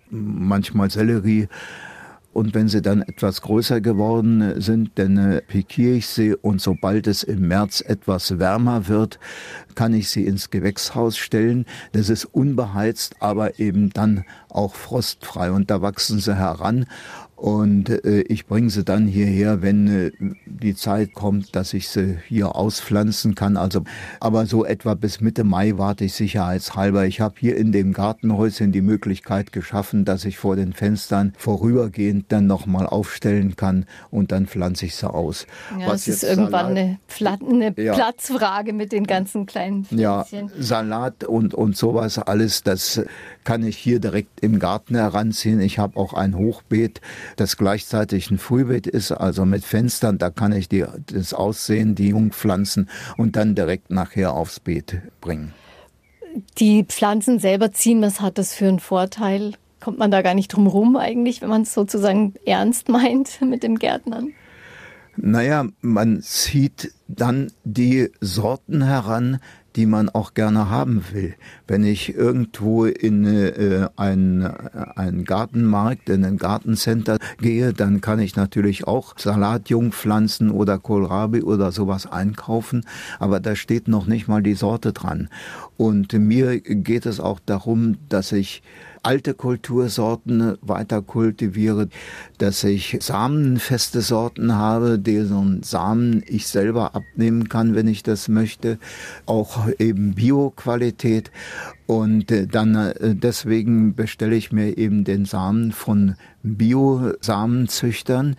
manchmal 0.10 0.92
Sellerie. 0.92 1.48
Und 2.34 2.54
wenn 2.54 2.68
sie 2.68 2.82
dann 2.82 3.02
etwas 3.02 3.42
größer 3.42 3.80
geworden 3.80 4.62
sind, 4.62 4.92
dann 4.96 5.18
äh, 5.18 5.42
pikiere 5.42 5.96
ich 5.96 6.08
sie 6.08 6.36
und 6.36 6.60
sobald 6.60 7.08
es 7.08 7.24
im 7.24 7.48
März 7.48 7.80
etwas 7.80 8.38
wärmer 8.40 8.90
wird, 8.90 9.20
kann 9.74 9.94
ich 9.94 10.10
sie 10.10 10.26
ins 10.26 10.50
Gewächshaus 10.50 11.18
stellen. 11.18 11.66
Das 11.94 12.10
ist 12.10 12.26
unbeheizt, 12.26 13.16
aber 13.22 13.58
eben 13.58 13.90
dann 13.92 14.26
auch 14.50 14.76
frostfrei 14.76 15.50
und 15.50 15.72
da 15.72 15.82
wachsen 15.82 16.20
sie 16.20 16.36
heran 16.36 16.88
und 17.36 17.90
äh, 17.90 18.22
ich 18.22 18.46
bringe 18.46 18.70
sie 18.70 18.86
dann 18.86 19.08
hierher, 19.08 19.62
wenn 19.62 19.88
äh, 19.88 20.12
die 20.46 20.74
Zeit 20.74 21.14
kommt, 21.14 21.56
dass 21.56 21.74
ich 21.74 21.90
sie 21.90 22.18
hier 22.28 22.56
auspflanzen 22.56 23.36
kann. 23.36 23.58
Also, 23.58 23.84
aber 24.22 24.46
so 24.46 24.64
etwa 24.64 24.94
bis 24.94 25.20
Mitte 25.20 25.44
Mai 25.44 25.74
warte 25.76 26.06
ich 26.06 26.14
sicherheitshalber. 26.14 27.06
Ich 27.06 27.20
habe 27.20 27.36
hier 27.38 27.58
in 27.58 27.74
dem 27.74 27.92
Gartenhäuschen 27.92 28.72
die 28.72 28.82
Möglichkeit 28.82 29.52
geschaffen, 29.52 30.06
dass 30.06 30.24
ich 30.24 30.38
vor 30.38 30.56
den 30.56 30.72
Fenstern 30.72 31.34
vorübergehend 31.38 32.26
dann 32.30 32.48
nochmal 32.48 32.88
aufstellen 32.88 33.58
kann 33.58 33.86
und 34.12 34.32
dann 34.32 34.48
pflanze 34.48 34.86
ich 34.86 34.96
sie 34.96 35.12
aus. 35.12 35.46
Ja, 35.78 35.88
Was 35.88 36.06
das 36.06 36.16
ist 36.16 36.24
irgendwann 36.24 36.68
eine, 36.68 37.00
Pla 37.08 37.38
eine 37.46 37.74
ja. 37.78 37.94
Platzfrage 37.94 38.72
mit 38.72 38.94
den 38.94 39.06
ganzen 39.06 39.46
kleinen 39.46 39.84
Pflänzchen. 39.84 40.00
Ja, 40.00 40.26
Salat 40.58 41.26
und, 41.26 41.54
und 41.54 41.76
sowas 41.76 42.18
alles, 42.18 42.64
das 42.64 43.02
kann 43.44 43.64
ich 43.64 43.78
hier 43.78 44.00
direkt 44.00 44.40
im 44.40 44.58
Garten 44.60 44.96
heranziehen. 44.96 45.60
Ich 45.60 45.80
habe 45.80 45.98
auch 45.98 46.14
ein 46.14 46.38
Hochbeet 46.38 47.02
das 47.36 47.58
gleichzeitig 47.58 48.32
ein 48.32 48.38
Frühbeet 48.38 48.88
ist, 48.88 49.12
also 49.12 49.46
mit 49.46 49.64
Fenstern, 49.64 50.18
da 50.18 50.30
kann 50.30 50.52
ich 50.52 50.70
die, 50.70 50.86
das 51.08 51.34
Aussehen, 51.34 51.96
die 51.96 52.10
Jungpflanzen 52.10 52.90
und 53.18 53.36
dann 53.36 53.56
direkt 53.56 53.92
nachher 53.92 54.34
aufs 54.34 54.60
Beet 54.60 55.02
bringen. 55.22 55.54
Die 56.58 56.84
Pflanzen 56.84 57.40
selber 57.40 57.72
ziehen, 57.72 58.02
was 58.02 58.20
hat 58.22 58.38
das 58.38 58.54
für 58.54 58.68
einen 58.68 58.80
Vorteil? 58.80 59.54
Kommt 59.80 60.00
man 60.00 60.12
da 60.12 60.22
gar 60.22 60.34
nicht 60.34 60.50
drum 60.50 60.68
rum 60.68 60.98
eigentlich, 60.98 61.42
wenn 61.42 61.50
man 61.50 61.62
es 61.62 61.74
sozusagen 61.74 62.34
ernst 62.46 62.90
meint 62.90 63.42
mit 63.48 63.64
dem 63.64 63.78
Gärtnern? 63.78 64.34
Naja, 65.18 65.66
man 65.82 66.22
zieht 66.22 66.92
dann 67.08 67.52
die 67.64 68.10
Sorten 68.20 68.84
heran, 68.84 69.40
die 69.76 69.86
man 69.86 70.10
auch 70.10 70.34
gerne 70.34 70.70
haben 70.70 71.04
will. 71.12 71.36
Wenn 71.68 71.84
ich 71.84 72.16
irgendwo 72.16 72.86
in 72.86 73.26
äh, 73.26 73.88
einen, 73.96 74.46
einen 74.46 75.26
Gartenmarkt, 75.26 76.10
in 76.10 76.24
ein 76.24 76.38
Gartencenter 76.38 77.18
gehe, 77.40 77.74
dann 77.74 78.02
kann 78.02 78.20
ich 78.20 78.36
natürlich 78.36 78.88
auch 78.88 79.18
Salatjungpflanzen 79.18 80.52
oder 80.52 80.80
Kohlrabi 80.80 81.42
oder 81.42 81.72
sowas 81.72 82.06
einkaufen, 82.06 82.86
aber 83.20 83.40
da 83.40 83.56
steht 83.56 83.88
noch 83.88 84.08
nicht 84.08 84.28
mal 84.28 84.42
die 84.42 84.56
Sorte 84.56 84.94
dran. 84.94 85.30
Und 85.78 86.14
mir 86.14 86.60
geht 86.60 87.06
es 87.06 87.20
auch 87.20 87.40
darum, 87.46 87.98
dass 88.10 88.32
ich 88.32 88.64
alte 89.06 89.34
Kultursorten 89.34 90.58
weiter 90.62 91.02
kultiviere, 91.02 91.90
dass 92.40 92.64
ich 92.64 92.98
samenfeste 93.02 94.02
Sorten 94.02 94.56
habe, 94.56 94.98
deren 94.98 95.62
Samen 95.64 96.24
ich 96.28 96.48
selber 96.48 96.96
abnehmen 96.96 97.48
kann, 97.48 97.76
wenn 97.76 97.88
ich 97.88 98.04
das 98.04 98.28
möchte, 98.28 98.80
auch 99.26 99.68
eben 99.78 100.16
Bio-Qualität 100.16 101.32
und 101.88 102.32
äh, 102.32 102.48
dann 102.48 102.76
äh, 102.76 103.16
deswegen 103.16 103.96
bestelle 103.96 104.36
ich 104.36 104.52
mir 104.52 104.78
eben 104.78 105.04
den 105.04 105.26
Samen 105.26 105.72
von 105.72 106.16
Bio-Samenzüchtern 106.42 108.36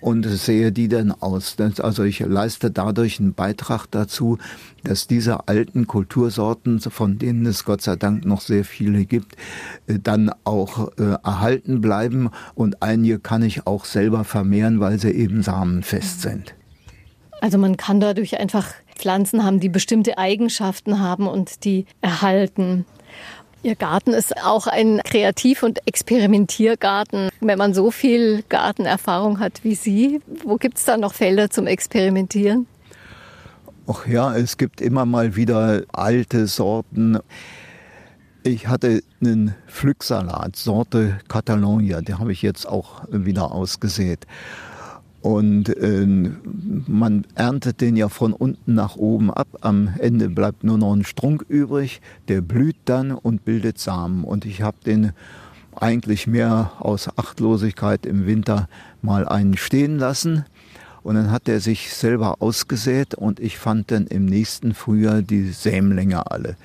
und 0.00 0.26
sehe 0.26 0.70
die 0.70 0.88
dann 0.88 1.12
aus. 1.12 1.56
Also 1.78 2.04
ich 2.04 2.20
leiste 2.20 2.70
dadurch 2.70 3.20
einen 3.20 3.32
Beitrag 3.32 3.86
dazu, 3.90 4.36
dass 4.82 5.06
diese 5.06 5.48
alten 5.48 5.86
Kultursorten, 5.86 6.78
von 6.80 7.16
denen 7.18 7.46
es 7.46 7.64
Gott 7.64 7.80
sei 7.80 7.96
Dank 7.96 8.26
noch 8.26 8.42
sehr 8.42 8.64
viele 8.64 9.06
gibt, 9.06 9.36
äh, 9.86 9.98
dann 9.98 10.30
auch 10.44 10.90
erhalten 10.98 11.80
bleiben 11.80 12.30
und 12.54 12.82
einige 12.82 13.18
kann 13.18 13.42
ich 13.42 13.66
auch 13.66 13.86
selber 13.86 14.24
vermehren, 14.24 14.80
weil 14.80 14.98
sie 14.98 15.10
eben 15.10 15.42
samenfest 15.42 16.20
sind. 16.20 16.54
Also 17.40 17.58
man 17.58 17.76
kann 17.76 18.00
dadurch 18.00 18.38
einfach 18.38 18.72
Pflanzen 18.96 19.44
haben, 19.44 19.60
die 19.60 19.68
bestimmte 19.68 20.18
Eigenschaften 20.18 21.00
haben 21.00 21.26
und 21.26 21.64
die 21.64 21.86
erhalten. 22.00 22.86
Ihr 23.62 23.76
Garten 23.76 24.12
ist 24.12 24.36
auch 24.44 24.66
ein 24.66 25.00
Kreativ- 25.04 25.62
und 25.62 25.86
Experimentiergarten. 25.86 27.30
Wenn 27.40 27.56
man 27.56 27.72
so 27.72 27.90
viel 27.90 28.44
Gartenerfahrung 28.50 29.40
hat 29.40 29.64
wie 29.64 29.74
Sie, 29.74 30.20
wo 30.44 30.56
gibt 30.56 30.76
es 30.76 30.84
da 30.84 30.98
noch 30.98 31.14
Felder 31.14 31.48
zum 31.48 31.66
Experimentieren? 31.66 32.66
Ach 33.86 34.06
ja, 34.06 34.36
es 34.36 34.58
gibt 34.58 34.82
immer 34.82 35.06
mal 35.06 35.34
wieder 35.36 35.82
alte 35.92 36.46
Sorten. 36.46 37.18
Ich 38.42 38.68
hatte 38.68 39.02
einen 39.22 39.54
Pflücksalat, 39.66 40.56
Sorte 40.56 41.18
Catalonia, 41.28 42.02
den 42.02 42.18
habe 42.18 42.32
ich 42.32 42.42
jetzt 42.42 42.68
auch 42.68 43.04
wieder 43.10 43.52
ausgesät. 43.52 44.26
Und 45.24 45.74
äh, 45.78 46.06
man 46.86 47.26
erntet 47.34 47.80
den 47.80 47.96
ja 47.96 48.10
von 48.10 48.34
unten 48.34 48.74
nach 48.74 48.96
oben 48.96 49.30
ab. 49.30 49.48
Am 49.62 49.88
Ende 49.98 50.28
bleibt 50.28 50.64
nur 50.64 50.76
noch 50.76 50.92
ein 50.92 51.02
Strunk 51.02 51.46
übrig. 51.48 52.02
Der 52.28 52.42
blüht 52.42 52.76
dann 52.84 53.10
und 53.10 53.42
bildet 53.42 53.78
Samen. 53.78 54.24
Und 54.24 54.44
ich 54.44 54.60
habe 54.60 54.76
den 54.84 55.12
eigentlich 55.76 56.26
mehr 56.26 56.72
aus 56.78 57.08
Achtlosigkeit 57.16 58.04
im 58.04 58.26
Winter 58.26 58.68
mal 59.00 59.26
einen 59.26 59.56
stehen 59.56 59.98
lassen. 59.98 60.44
Und 61.02 61.14
dann 61.14 61.30
hat 61.30 61.48
er 61.48 61.60
sich 61.60 61.94
selber 61.94 62.42
ausgesät 62.42 63.14
und 63.14 63.40
ich 63.40 63.56
fand 63.56 63.92
dann 63.92 64.06
im 64.06 64.26
nächsten 64.26 64.74
Frühjahr 64.74 65.22
die 65.22 65.52
Sämlinge 65.52 66.30
alle. 66.30 66.56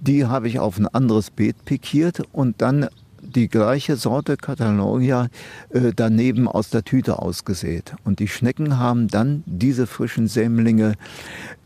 Die 0.00 0.26
habe 0.26 0.48
ich 0.48 0.58
auf 0.58 0.80
ein 0.80 0.88
anderes 0.88 1.30
Beet 1.30 1.64
pikiert 1.64 2.22
und 2.32 2.60
dann 2.60 2.88
die 3.34 3.48
gleiche 3.48 3.96
Sorte 3.96 4.36
Catalonia 4.36 5.28
äh, 5.70 5.92
daneben 5.94 6.48
aus 6.48 6.70
der 6.70 6.84
Tüte 6.84 7.20
ausgesät. 7.20 7.94
Und 8.04 8.18
die 8.18 8.28
Schnecken 8.28 8.78
haben 8.78 9.08
dann 9.08 9.42
diese 9.46 9.86
frischen 9.86 10.26
Sämlinge 10.28 10.94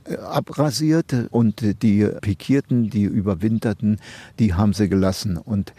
äh, 0.04 0.16
abrasiert 0.16 1.14
und 1.30 1.82
die 1.82 2.08
pikierten, 2.20 2.90
die 2.90 3.04
überwinterten, 3.04 3.98
die 4.38 4.54
haben 4.54 4.72
sie 4.72 4.88
gelassen. 4.88 5.36
Und 5.36 5.72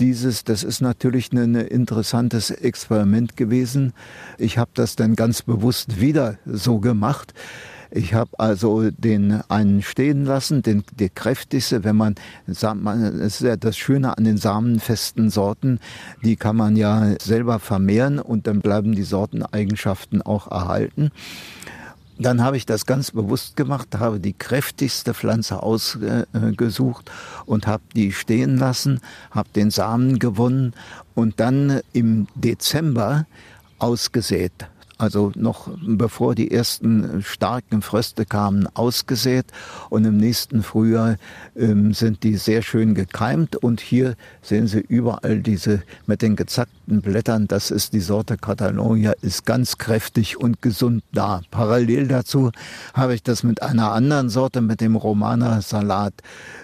dieses, 0.00 0.44
das 0.44 0.62
ist 0.62 0.80
natürlich 0.80 1.32
ein 1.32 1.54
interessantes 1.54 2.50
Experiment 2.50 3.36
gewesen. 3.36 3.92
Ich 4.38 4.58
habe 4.58 4.70
das 4.74 4.96
dann 4.96 5.16
ganz 5.16 5.42
bewusst 5.42 6.00
wieder 6.00 6.38
so 6.46 6.78
gemacht. 6.78 7.34
Ich 7.90 8.12
habe 8.12 8.38
also 8.38 8.90
den 8.90 9.40
einen 9.48 9.82
stehen 9.82 10.24
lassen, 10.24 10.62
den 10.62 10.84
der 10.98 11.08
kräftigste, 11.08 11.84
wenn 11.84 11.96
man, 11.96 12.16
das 12.46 12.62
ist 12.62 13.40
ja 13.40 13.56
das 13.56 13.78
Schöne 13.78 14.16
an 14.16 14.24
den 14.24 14.36
samenfesten 14.36 15.30
Sorten, 15.30 15.80
die 16.22 16.36
kann 16.36 16.56
man 16.56 16.76
ja 16.76 17.14
selber 17.20 17.58
vermehren 17.58 18.18
und 18.18 18.46
dann 18.46 18.60
bleiben 18.60 18.94
die 18.94 19.04
Sorteneigenschaften 19.04 20.20
auch 20.20 20.50
erhalten. 20.50 21.10
Dann 22.20 22.42
habe 22.42 22.56
ich 22.56 22.66
das 22.66 22.84
ganz 22.84 23.12
bewusst 23.12 23.56
gemacht, 23.56 23.96
habe 23.98 24.18
die 24.18 24.32
kräftigste 24.32 25.14
Pflanze 25.14 25.62
ausgesucht 25.62 27.10
und 27.46 27.66
habe 27.68 27.84
die 27.94 28.12
stehen 28.12 28.56
lassen, 28.58 29.00
habe 29.30 29.48
den 29.54 29.70
Samen 29.70 30.18
gewonnen 30.18 30.74
und 31.14 31.38
dann 31.38 31.80
im 31.92 32.26
Dezember 32.34 33.26
ausgesät 33.78 34.52
also 34.98 35.32
noch 35.36 35.70
bevor 35.80 36.34
die 36.34 36.50
ersten 36.50 37.22
starken 37.22 37.82
Fröste 37.82 38.26
kamen, 38.26 38.68
ausgesät. 38.74 39.46
Und 39.90 40.04
im 40.04 40.16
nächsten 40.16 40.62
Frühjahr 40.62 41.16
ähm, 41.56 41.94
sind 41.94 42.24
die 42.24 42.36
sehr 42.36 42.62
schön 42.62 42.94
gekeimt. 42.94 43.56
Und 43.56 43.80
hier 43.80 44.16
sehen 44.42 44.66
Sie 44.66 44.80
überall 44.80 45.40
diese 45.40 45.82
mit 46.06 46.20
den 46.20 46.36
gezackten 46.36 47.00
Blättern, 47.00 47.46
das 47.46 47.70
ist 47.70 47.92
die 47.92 48.00
Sorte 48.00 48.36
Catalonia, 48.36 49.12
ist 49.22 49.46
ganz 49.46 49.78
kräftig 49.78 50.36
und 50.36 50.60
gesund 50.62 51.04
da. 51.12 51.42
Parallel 51.50 52.08
dazu 52.08 52.50
habe 52.92 53.14
ich 53.14 53.22
das 53.22 53.44
mit 53.44 53.62
einer 53.62 53.92
anderen 53.92 54.28
Sorte, 54.28 54.60
mit 54.60 54.80
dem 54.80 54.96
Romana 54.96 55.60
Salat 55.60 56.14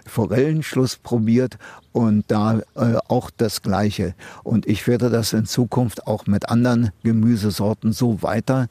Forellenschluss 0.06 0.96
probiert 0.96 1.58
und 1.94 2.24
da 2.26 2.58
äh, 2.74 2.96
auch 3.06 3.30
das 3.30 3.62
Gleiche. 3.62 4.14
Und 4.42 4.66
ich 4.66 4.86
werde 4.88 5.10
das 5.10 5.32
in 5.32 5.46
Zukunft 5.46 6.08
auch 6.08 6.26
mit 6.26 6.48
anderen 6.48 6.90
Gemüsesorten 7.04 7.92
so 7.92 8.20
weiter 8.20 8.66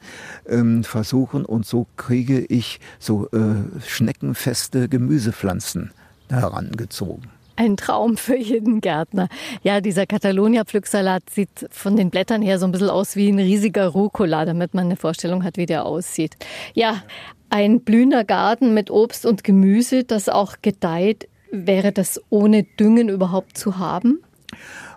ähm, 0.46 0.84
versuchen 0.84 1.46
und 1.46 1.64
so 1.64 1.86
kriege 1.96 2.40
ich 2.40 2.80
so 2.98 3.26
äh, 3.30 3.80
schneckenfeste 3.86 4.90
Gemüsepflanzen 4.90 5.90
herangezogen. 6.28 7.30
Ein 7.56 7.78
Traum 7.78 8.18
für 8.18 8.36
jeden 8.36 8.82
Gärtner. 8.82 9.28
Ja, 9.62 9.80
dieser 9.80 10.04
Catalonia-Pflücksalat 10.04 11.30
sieht 11.30 11.66
von 11.70 11.96
den 11.96 12.10
Blättern 12.10 12.42
her 12.42 12.58
so 12.58 12.66
ein 12.66 12.72
bisschen 12.72 12.90
aus 12.90 13.16
wie 13.16 13.30
ein 13.30 13.38
riesiger 13.38 13.86
Rucola, 13.86 14.44
damit 14.44 14.74
man 14.74 14.86
eine 14.86 14.96
Vorstellung 14.96 15.44
hat, 15.44 15.56
wie 15.56 15.66
der 15.66 15.86
aussieht. 15.86 16.36
Ja, 16.74 17.02
ein 17.48 17.80
blühender 17.80 18.24
Garten 18.24 18.74
mit 18.74 18.90
Obst 18.90 19.24
und 19.24 19.44
Gemüse, 19.44 20.04
das 20.04 20.28
auch 20.28 20.56
gedeiht, 20.60 21.28
Wäre 21.50 21.92
das 21.92 22.20
ohne 22.30 22.64
Düngen 22.64 23.08
überhaupt 23.08 23.56
zu 23.56 23.78
haben? 23.78 24.20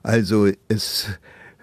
Also 0.04 0.48
es 0.68 1.08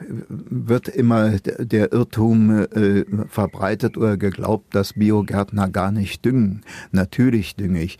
wird 0.09 0.89
immer 0.89 1.39
der 1.39 1.93
Irrtum 1.93 2.67
äh, 2.67 3.05
verbreitet 3.29 3.97
oder 3.97 4.17
geglaubt, 4.17 4.75
dass 4.75 4.95
Biogärtner 4.95 5.69
gar 5.69 5.93
nicht 5.93 6.25
düngen. 6.25 6.63
Natürlich 6.91 7.57
dünge 7.57 7.83
ich. 7.83 7.99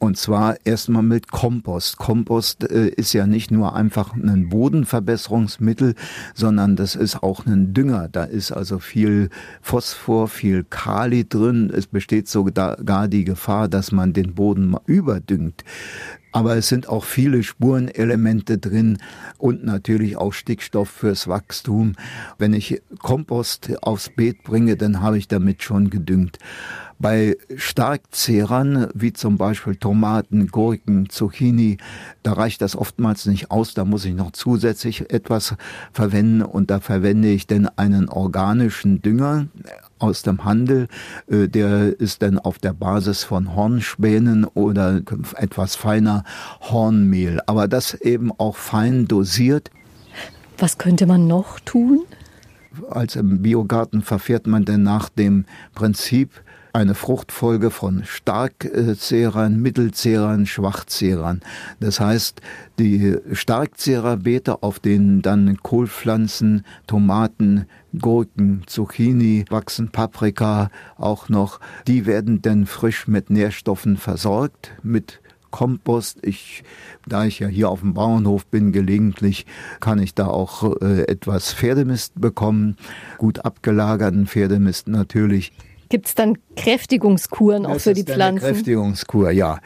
Und 0.00 0.16
zwar 0.16 0.56
erstmal 0.64 1.02
mit 1.02 1.32
Kompost. 1.32 1.96
Kompost 1.96 2.70
äh, 2.70 2.88
ist 2.88 3.12
ja 3.14 3.26
nicht 3.26 3.50
nur 3.50 3.74
einfach 3.74 4.14
ein 4.14 4.48
Bodenverbesserungsmittel, 4.48 5.94
sondern 6.34 6.76
das 6.76 6.94
ist 6.94 7.22
auch 7.22 7.46
ein 7.46 7.74
Dünger. 7.74 8.08
Da 8.08 8.22
ist 8.24 8.52
also 8.52 8.78
viel 8.78 9.28
Phosphor, 9.60 10.28
viel 10.28 10.64
Kali 10.64 11.28
drin. 11.28 11.72
Es 11.74 11.88
besteht 11.88 12.28
sogar 12.28 13.08
die 13.08 13.24
Gefahr, 13.24 13.68
dass 13.68 13.90
man 13.90 14.12
den 14.12 14.34
Boden 14.34 14.76
überdüngt. 14.86 15.64
Aber 16.32 16.56
es 16.56 16.68
sind 16.68 16.88
auch 16.88 17.04
viele 17.04 17.42
Spurenelemente 17.42 18.58
drin 18.58 18.98
und 19.38 19.64
natürlich 19.64 20.16
auch 20.16 20.32
Stickstoff 20.32 20.90
fürs 20.90 21.28
Wachstum. 21.28 21.94
Wenn 22.38 22.52
ich 22.52 22.82
Kompost 23.00 23.82
aufs 23.82 24.10
Beet 24.10 24.42
bringe, 24.42 24.76
dann 24.76 25.00
habe 25.00 25.18
ich 25.18 25.28
damit 25.28 25.62
schon 25.62 25.90
gedüngt. 25.90 26.38
Bei 27.00 27.36
Starkzehrern, 27.54 28.88
wie 28.92 29.12
zum 29.12 29.38
Beispiel 29.38 29.76
Tomaten, 29.76 30.48
Gurken, 30.48 31.08
Zucchini, 31.08 31.78
da 32.24 32.32
reicht 32.32 32.60
das 32.60 32.74
oftmals 32.74 33.26
nicht 33.26 33.52
aus. 33.52 33.74
Da 33.74 33.84
muss 33.84 34.04
ich 34.04 34.14
noch 34.14 34.32
zusätzlich 34.32 35.12
etwas 35.12 35.54
verwenden 35.92 36.42
und 36.42 36.70
da 36.70 36.80
verwende 36.80 37.28
ich 37.28 37.46
dann 37.46 37.68
einen 37.76 38.08
organischen 38.08 39.00
Dünger 39.00 39.46
aus 39.98 40.22
dem 40.22 40.44
Handel. 40.44 40.88
Äh, 41.28 41.48
der 41.48 41.98
ist 42.00 42.22
dann 42.22 42.38
auf 42.38 42.58
der 42.58 42.72
Basis 42.72 43.24
von 43.24 43.54
Hornspänen 43.54 44.44
oder 44.44 45.00
etwas 45.36 45.76
feiner 45.76 46.24
Hornmehl. 46.60 47.40
Aber 47.46 47.68
das 47.68 47.94
eben 47.94 48.32
auch 48.38 48.56
fein 48.56 49.06
dosiert. 49.06 49.70
Was 50.58 50.78
könnte 50.78 51.06
man 51.06 51.26
noch 51.26 51.60
tun? 51.60 52.02
Als 52.90 53.16
im 53.16 53.42
Biogarten 53.42 54.02
verfährt 54.02 54.46
man 54.46 54.64
denn 54.64 54.82
nach 54.82 55.08
dem 55.08 55.44
Prinzip, 55.74 56.30
eine 56.72 56.94
Fruchtfolge 56.94 57.70
von 57.70 58.04
Starkzehrern, 58.04 59.60
Mittelzehrern, 59.60 60.46
Schwachzehrern. 60.46 61.40
Das 61.80 62.00
heißt, 62.00 62.40
die 62.78 63.16
Starkzehrerbeete, 63.32 64.62
auf 64.62 64.78
denen 64.78 65.22
dann 65.22 65.56
Kohlpflanzen, 65.62 66.64
Tomaten, 66.86 67.66
Gurken, 67.98 68.62
Zucchini 68.66 69.44
wachsen, 69.48 69.90
Paprika 69.90 70.70
auch 70.96 71.28
noch, 71.28 71.60
die 71.86 72.06
werden 72.06 72.42
dann 72.42 72.66
frisch 72.66 73.08
mit 73.08 73.30
Nährstoffen 73.30 73.96
versorgt, 73.96 74.72
mit 74.82 75.20
Kompost. 75.50 76.18
Ich, 76.22 76.62
da 77.06 77.24
ich 77.24 77.38
ja 77.38 77.48
hier 77.48 77.70
auf 77.70 77.80
dem 77.80 77.94
Bauernhof 77.94 78.46
bin, 78.46 78.72
gelegentlich 78.72 79.46
kann 79.80 79.98
ich 79.98 80.14
da 80.14 80.26
auch 80.26 80.80
äh, 80.80 81.02
etwas 81.08 81.52
Pferdemist 81.54 82.20
bekommen, 82.20 82.76
gut 83.16 83.44
abgelagerten 83.44 84.26
Pferdemist 84.26 84.88
natürlich. 84.88 85.52
Gibt 85.88 86.06
es 86.06 86.14
dann 86.14 86.38
Kräftigungskuren 86.56 87.66
auch 87.66 87.74
das 87.74 87.84
für 87.84 87.94
die 87.94 88.04
Pflanzen? 88.04 88.44
Eine 88.44 88.54
Kräftigungskur, 88.54 89.30
ja 89.30 89.58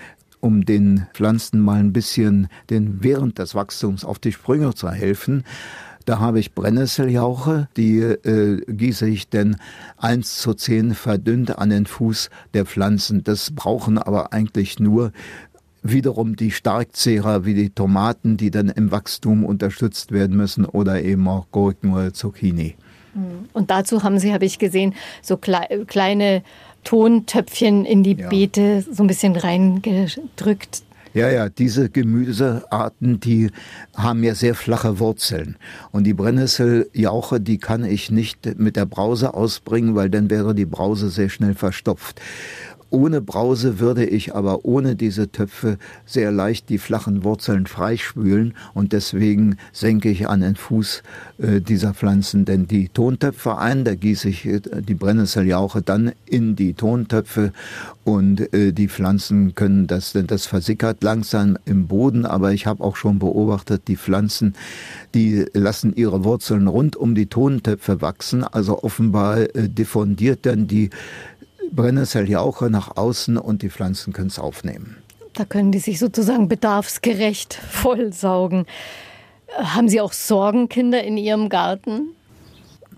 um 0.43 0.65
den 0.65 1.07
Pflanzen 1.15 1.61
mal 1.61 1.79
ein 1.79 1.93
bisschen 1.93 2.49
den, 2.69 2.99
während 3.03 3.39
des 3.39 3.55
Wachstums 3.55 4.05
auf 4.05 4.19
die 4.19 4.33
Sprünge 4.33 4.75
zu 4.75 4.91
helfen. 4.91 5.45
Da 6.05 6.19
habe 6.19 6.41
ich 6.41 6.53
Brennnesseljauche, 6.53 7.69
die 7.77 8.01
äh, 8.01 8.61
gieße 8.67 9.09
ich 9.09 9.29
denn 9.29 9.57
eins 9.97 10.39
zu 10.39 10.55
zehn 10.55 10.95
verdünnt 10.95 11.59
an 11.59 11.71
den 11.71 11.87
Fuß 11.87 12.29
der 12.55 12.67
Pflanzen. 12.67 13.23
Das 13.23 13.53
brauchen 13.53 13.99
aber 13.99 14.33
eigentlich 14.33 14.81
nur 14.81 15.13
wiederum 15.85 16.35
die 16.35 16.51
Starkzehrer 16.51 17.45
wie 17.45 17.55
die 17.55 17.71
Tomaten, 17.71 18.37
die 18.37 18.51
dann 18.51 18.69
im 18.69 18.91
Wachstum 18.91 19.45
unterstützt 19.45 20.11
werden 20.11 20.37
müssen 20.37 20.65
oder 20.65 21.03
eben 21.03 21.29
auch 21.29 21.47
Gurken 21.53 21.93
oder 21.93 22.13
Zucchini. 22.13 22.75
Mhm. 23.15 23.49
Und 23.53 23.71
dazu 23.71 24.03
haben 24.03 24.19
Sie, 24.19 24.33
habe 24.33 24.45
ich 24.45 24.59
gesehen, 24.59 24.95
so 25.21 25.37
klei 25.37 25.67
kleine 25.87 26.43
Tontöpfchen 26.85 27.85
in 27.85 28.03
die 28.03 28.17
ja. 28.17 28.29
Beete 28.29 28.85
so 28.91 29.03
ein 29.03 29.07
bisschen 29.07 29.37
reingedrückt. 29.37 30.83
Ja, 31.15 31.31
ja, 31.31 31.51
diese 31.51 31.91
Gemüsearten, 31.91 33.21
die 33.21 33.51
haben 33.95 34.25
ja 34.25 34.35
sehr 34.35 34.55
flache 34.55 34.99
Wurzeln. 34.99 35.57
Und 35.91 36.05
die 36.05 36.15
Brennnesseljauche, 36.15 37.39
die 37.39 37.59
kann 37.59 37.85
ich 37.85 38.11
nicht 38.11 38.59
mit 38.59 38.77
der 38.77 38.87
Brause 38.87 39.35
ausbringen, 39.35 39.95
weil 39.95 40.09
dann 40.09 40.31
wäre 40.31 40.55
die 40.55 40.65
Brause 40.65 41.11
sehr 41.11 41.29
schnell 41.29 41.55
verstopft. 41.55 42.21
Ohne 42.93 43.23
Brause 43.23 43.81
würde 43.81 44.05
ich 44.05 44.35
aber 44.35 44.67
ohne 44.67 44.97
diese 44.97 45.33
Töpfe 45.33 45.79
sehr 46.05 46.31
leicht 46.31 46.69
die 46.69 46.77
flachen 46.77 47.25
Wurzeln 47.25 47.67
freispülen 47.67 48.53
und 48.75 48.93
deswegen 48.93 49.57
senke 49.73 50.11
ich 50.11 50.29
an 50.29 50.43
den 50.43 50.57
Fuß 50.57 51.03
äh, 51.39 51.63
dieser 51.63 51.95
Pflanzen 51.95 52.45
denn 52.45 52.69
die 52.69 52.91
Tontöpfe 52.91 53.57
ein, 53.57 53.85
da 53.85 53.95
gieße 53.95 54.29
ich 54.29 54.45
äh, 54.45 54.61
die 54.61 54.93
Brennnesseljauche 54.93 55.81
dann 55.81 56.13
in 56.27 56.55
die 56.55 56.75
Tontöpfe 56.75 57.55
und 58.05 58.53
äh, 58.53 58.73
die 58.73 58.89
Pflanzen 58.89 59.55
können 59.55 59.87
das, 59.87 60.13
denn 60.13 60.27
das 60.27 60.45
versickert 60.45 61.03
langsam 61.03 61.57
im 61.65 61.87
Boden, 61.87 62.27
aber 62.27 62.53
ich 62.53 62.67
habe 62.67 62.85
auch 62.85 62.97
schon 62.97 63.19
beobachtet, 63.19 63.89
die 63.89 63.97
Pflanzen, 63.97 64.53
die 65.15 65.47
lassen 65.55 65.97
ihre 65.97 66.25
Wurzeln 66.25 66.67
rund 66.67 66.95
um 66.97 67.15
die 67.15 67.27
Tontöpfe 67.27 68.03
wachsen, 68.03 68.45
also 68.45 68.83
offenbar 68.83 69.45
diffundiert 69.55 70.45
dann 70.45 70.67
die 70.67 70.91
Brennnesseljauche 71.71 72.71
nach 72.71 72.97
außen 72.97 73.37
und 73.37 73.63
die 73.63 73.71
Pflanzen 73.71 74.13
können 74.13 74.29
es 74.29 74.39
aufnehmen. 74.39 74.97
Da 75.35 75.45
können 75.45 75.73
die 75.73 75.79
sich 75.79 75.99
sozusagen 75.99 76.49
bedarfsgerecht 76.49 77.55
vollsaugen. 77.71 78.67
Haben 79.57 79.89
Sie 79.89 80.01
auch 80.01 80.13
Sorgenkinder 80.13 81.03
in 81.05 81.17
Ihrem 81.17 81.49
Garten? 81.49 82.15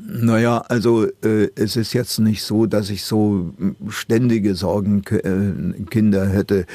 Naja, 0.07 0.59
also 0.69 1.07
äh, 1.23 1.49
es 1.55 1.77
ist 1.77 1.93
jetzt 1.95 2.19
nicht 2.19 2.43
so, 2.43 2.67
dass 2.67 2.91
ich 2.91 3.05
so 3.05 3.55
ständige 3.89 4.55
Sorgenkinder 4.55 6.29
hätte 6.29 6.67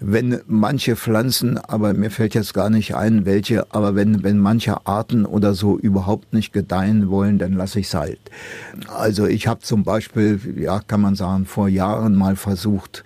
wenn 0.00 0.40
manche 0.46 0.96
Pflanzen, 0.96 1.58
aber 1.58 1.94
mir 1.94 2.10
fällt 2.10 2.34
jetzt 2.34 2.54
gar 2.54 2.70
nicht 2.70 2.94
ein, 2.94 3.24
welche, 3.24 3.66
aber 3.74 3.94
wenn, 3.94 4.22
wenn 4.22 4.38
manche 4.38 4.86
Arten 4.86 5.24
oder 5.24 5.54
so 5.54 5.78
überhaupt 5.78 6.32
nicht 6.32 6.52
gedeihen 6.52 7.08
wollen, 7.10 7.38
dann 7.38 7.52
lasse 7.52 7.80
ich 7.80 7.86
es 7.86 7.94
halt. 7.94 8.18
Also 8.88 9.26
ich 9.26 9.46
habe 9.46 9.60
zum 9.60 9.84
Beispiel, 9.84 10.40
ja, 10.56 10.80
kann 10.80 11.00
man 11.00 11.14
sagen, 11.14 11.46
vor 11.46 11.68
Jahren 11.68 12.14
mal 12.14 12.36
versucht, 12.36 13.04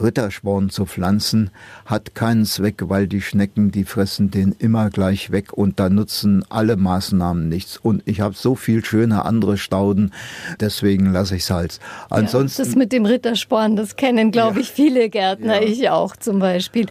Rittersporn 0.00 0.70
zu 0.70 0.86
pflanzen, 0.86 1.50
hat 1.84 2.14
keinen 2.14 2.46
Zweck, 2.46 2.88
weil 2.88 3.06
die 3.06 3.20
Schnecken, 3.20 3.70
die 3.70 3.84
fressen 3.84 4.30
den 4.30 4.54
immer 4.58 4.90
gleich 4.90 5.30
weg 5.30 5.52
und 5.52 5.78
da 5.78 5.90
nutzen 5.90 6.44
alle 6.48 6.76
Maßnahmen 6.76 7.48
nichts. 7.48 7.76
Und 7.76 8.02
ich 8.06 8.20
habe 8.20 8.34
so 8.34 8.54
viel 8.54 8.84
schöne 8.84 9.24
andere 9.24 9.58
Stauden, 9.58 10.12
deswegen 10.60 11.12
lasse 11.12 11.36
ich 11.36 11.42
es 11.42 11.50
halt. 11.50 11.80
Ansonsten. 12.08 12.62
Ja, 12.62 12.68
das 12.68 12.76
mit 12.76 12.92
dem 12.92 13.04
Rittersporn, 13.04 13.76
das 13.76 13.96
kennen, 13.96 14.30
glaube 14.30 14.60
ich, 14.60 14.70
viele 14.70 15.10
Gärtner, 15.10 15.60
ja. 15.60 15.68
ich 15.68 15.90
auch 15.90 16.16
zum 16.16 16.31
Beispiel. 16.38 16.86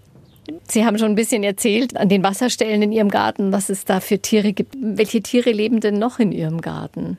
Sie 0.67 0.86
haben 0.86 0.97
schon 0.97 1.12
ein 1.12 1.15
bisschen 1.15 1.43
erzählt 1.43 1.95
an 1.97 2.10
den 2.10 2.23
Wasserstellen 2.23 2.82
in 2.82 2.91
Ihrem 2.91 3.10
Garten, 3.10 3.51
was 3.51 3.69
es 3.69 3.86
da 3.86 3.99
für 3.99 4.19
Tiere 4.19 4.54
gibt. 4.54 4.75
Welche 4.80 5.21
Tiere 5.21 5.51
leben 5.51 5.80
denn 5.80 5.99
noch 5.99 6.19
in 6.19 6.32
Ihrem 6.32 6.62
Garten? 6.62 7.17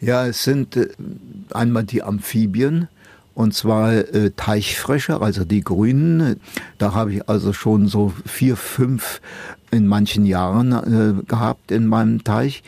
Ja, 0.00 0.26
es 0.26 0.44
sind 0.44 0.76
äh, 0.76 0.88
einmal 1.52 1.84
die 1.84 2.02
Amphibien, 2.02 2.88
und 3.34 3.54
zwar 3.54 3.92
äh, 3.92 4.30
Teichfrösche, 4.36 5.20
also 5.20 5.44
die 5.44 5.62
grünen. 5.62 6.40
Da 6.78 6.94
habe 6.94 7.14
ich 7.14 7.28
also 7.28 7.52
schon 7.52 7.86
so 7.86 8.12
vier, 8.26 8.56
fünf 8.56 9.20
in 9.70 9.86
manchen 9.86 10.26
Jahren 10.26 10.72
äh, 10.72 11.22
gehabt 11.24 11.70
in 11.70 11.86
meinem 11.86 12.24
Teich. 12.24 12.62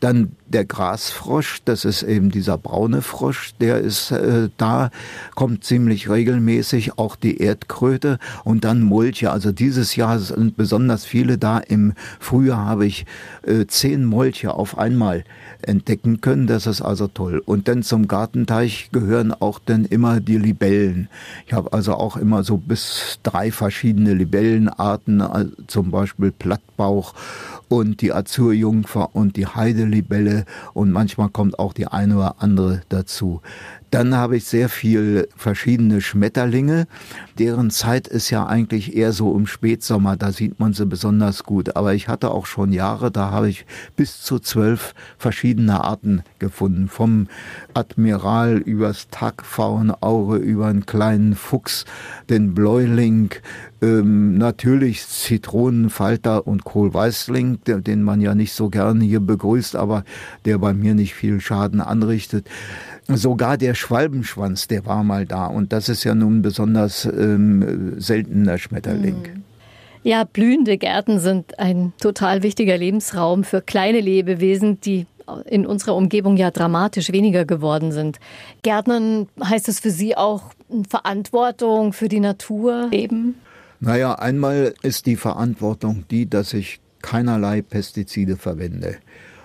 Dann 0.00 0.32
der 0.46 0.64
Grasfrosch, 0.64 1.60
das 1.64 1.84
ist 1.84 2.02
eben 2.02 2.30
dieser 2.30 2.56
braune 2.56 3.02
Frosch, 3.02 3.52
der 3.60 3.78
ist 3.78 4.10
äh, 4.10 4.48
da, 4.56 4.90
kommt 5.34 5.64
ziemlich 5.64 6.08
regelmäßig, 6.08 6.98
auch 6.98 7.16
die 7.16 7.38
Erdkröte 7.38 8.18
und 8.44 8.64
dann 8.64 8.82
Molche. 8.82 9.30
Also 9.30 9.52
dieses 9.52 9.96
Jahr 9.96 10.18
sind 10.18 10.56
besonders 10.56 11.04
viele 11.04 11.36
da. 11.36 11.58
Im 11.58 11.94
Frühjahr 12.18 12.64
habe 12.64 12.86
ich 12.86 13.06
äh, 13.46 13.66
zehn 13.66 14.04
Molche 14.04 14.54
auf 14.54 14.78
einmal 14.78 15.24
entdecken 15.62 16.20
können. 16.20 16.46
Das 16.46 16.66
ist 16.66 16.80
also 16.80 17.08
toll. 17.08 17.42
Und 17.44 17.68
dann 17.68 17.82
zum 17.82 18.08
Gartenteich 18.08 18.90
gehören 18.92 19.32
auch 19.32 19.58
dann 19.64 19.84
immer 19.84 20.20
die 20.20 20.38
Libellen. 20.38 21.08
Ich 21.46 21.52
habe 21.52 21.72
also 21.72 21.94
auch 21.94 22.16
immer 22.16 22.42
so 22.44 22.56
bis 22.56 23.18
drei 23.22 23.50
verschiedene 23.50 24.14
Libellenarten, 24.14 25.22
zum 25.66 25.90
Beispiel 25.90 26.32
Plattbauch 26.48 27.12
und 27.68 28.00
die 28.00 28.12
Azurjungfer 28.12 29.14
und 29.14 29.36
die 29.36 29.46
Heidelibelle 29.46 30.46
und 30.72 30.90
manchmal 30.90 31.28
kommt 31.28 31.58
auch 31.58 31.74
die 31.74 31.86
eine 31.86 32.16
oder 32.16 32.36
andere 32.38 32.80
dazu. 32.88 33.42
Dann 33.90 34.14
habe 34.14 34.36
ich 34.36 34.44
sehr 34.44 34.68
viel 34.68 35.28
verschiedene 35.36 36.00
Schmetterlinge. 36.00 36.86
Deren 37.38 37.70
Zeit 37.70 38.06
ist 38.06 38.30
ja 38.30 38.46
eigentlich 38.46 38.96
eher 38.96 39.12
so 39.12 39.34
im 39.36 39.46
Spätsommer, 39.46 40.16
da 40.16 40.32
sieht 40.32 40.60
man 40.60 40.72
sie 40.74 40.86
besonders 40.86 41.44
gut. 41.44 41.76
Aber 41.76 41.94
ich 41.94 42.08
hatte 42.08 42.30
auch 42.30 42.46
schon 42.46 42.72
Jahre, 42.72 43.10
da 43.10 43.30
habe 43.30 43.48
ich 43.48 43.64
bis 43.96 44.20
zu 44.20 44.38
zwölf 44.38 44.94
verschiedene 45.16 45.82
Arten 45.84 46.22
gefunden. 46.38 46.88
Vom 46.88 47.28
Admiral 47.74 48.58
übers 48.58 49.08
Tagpfauenauge, 49.10 50.36
über 50.36 50.66
einen 50.66 50.84
kleinen 50.84 51.34
Fuchs, 51.34 51.84
den 52.28 52.54
Bläuling, 52.54 53.30
ähm, 53.80 54.36
natürlich 54.38 55.06
Zitronenfalter 55.06 56.46
und 56.46 56.64
Kohlweißling, 56.64 57.60
den 57.64 58.02
man 58.02 58.20
ja 58.20 58.34
nicht 58.34 58.52
so 58.52 58.68
gerne 58.70 59.04
hier 59.04 59.20
begrüßt, 59.20 59.76
aber 59.76 60.04
der 60.44 60.58
bei 60.58 60.74
mir 60.74 60.94
nicht 60.94 61.14
viel 61.14 61.40
Schaden 61.40 61.80
anrichtet. 61.80 62.48
Sogar 63.08 63.56
der 63.56 63.74
Schwalbenschwanz, 63.74 64.68
der 64.68 64.84
war 64.84 65.02
mal 65.02 65.24
da. 65.24 65.46
Und 65.46 65.72
das 65.72 65.88
ist 65.88 66.04
ja 66.04 66.14
nun 66.14 66.42
besonders 66.42 67.06
ähm, 67.06 67.94
seltener 67.98 68.58
Schmetterling. 68.58 69.22
Mhm. 69.22 69.42
Ja, 70.02 70.24
blühende 70.24 70.78
Gärten 70.78 71.18
sind 71.18 71.58
ein 71.58 71.92
total 72.00 72.42
wichtiger 72.42 72.76
Lebensraum 72.76 73.44
für 73.44 73.62
kleine 73.62 74.00
Lebewesen, 74.00 74.80
die 74.80 75.06
in 75.46 75.66
unserer 75.66 75.96
Umgebung 75.96 76.36
ja 76.36 76.50
dramatisch 76.50 77.12
weniger 77.12 77.44
geworden 77.44 77.92
sind. 77.92 78.18
Gärtnern 78.62 79.28
heißt 79.42 79.68
es 79.68 79.80
für 79.80 79.90
Sie 79.90 80.16
auch 80.16 80.52
Verantwortung 80.88 81.92
für 81.92 82.08
die 82.08 82.20
Natur 82.20 82.88
leben? 82.90 83.34
Naja, 83.80 84.14
einmal 84.14 84.74
ist 84.82 85.06
die 85.06 85.16
Verantwortung 85.16 86.04
die, 86.10 86.28
dass 86.28 86.52
ich 86.52 86.80
keinerlei 87.02 87.62
Pestizide 87.62 88.36
verwende. 88.36 88.96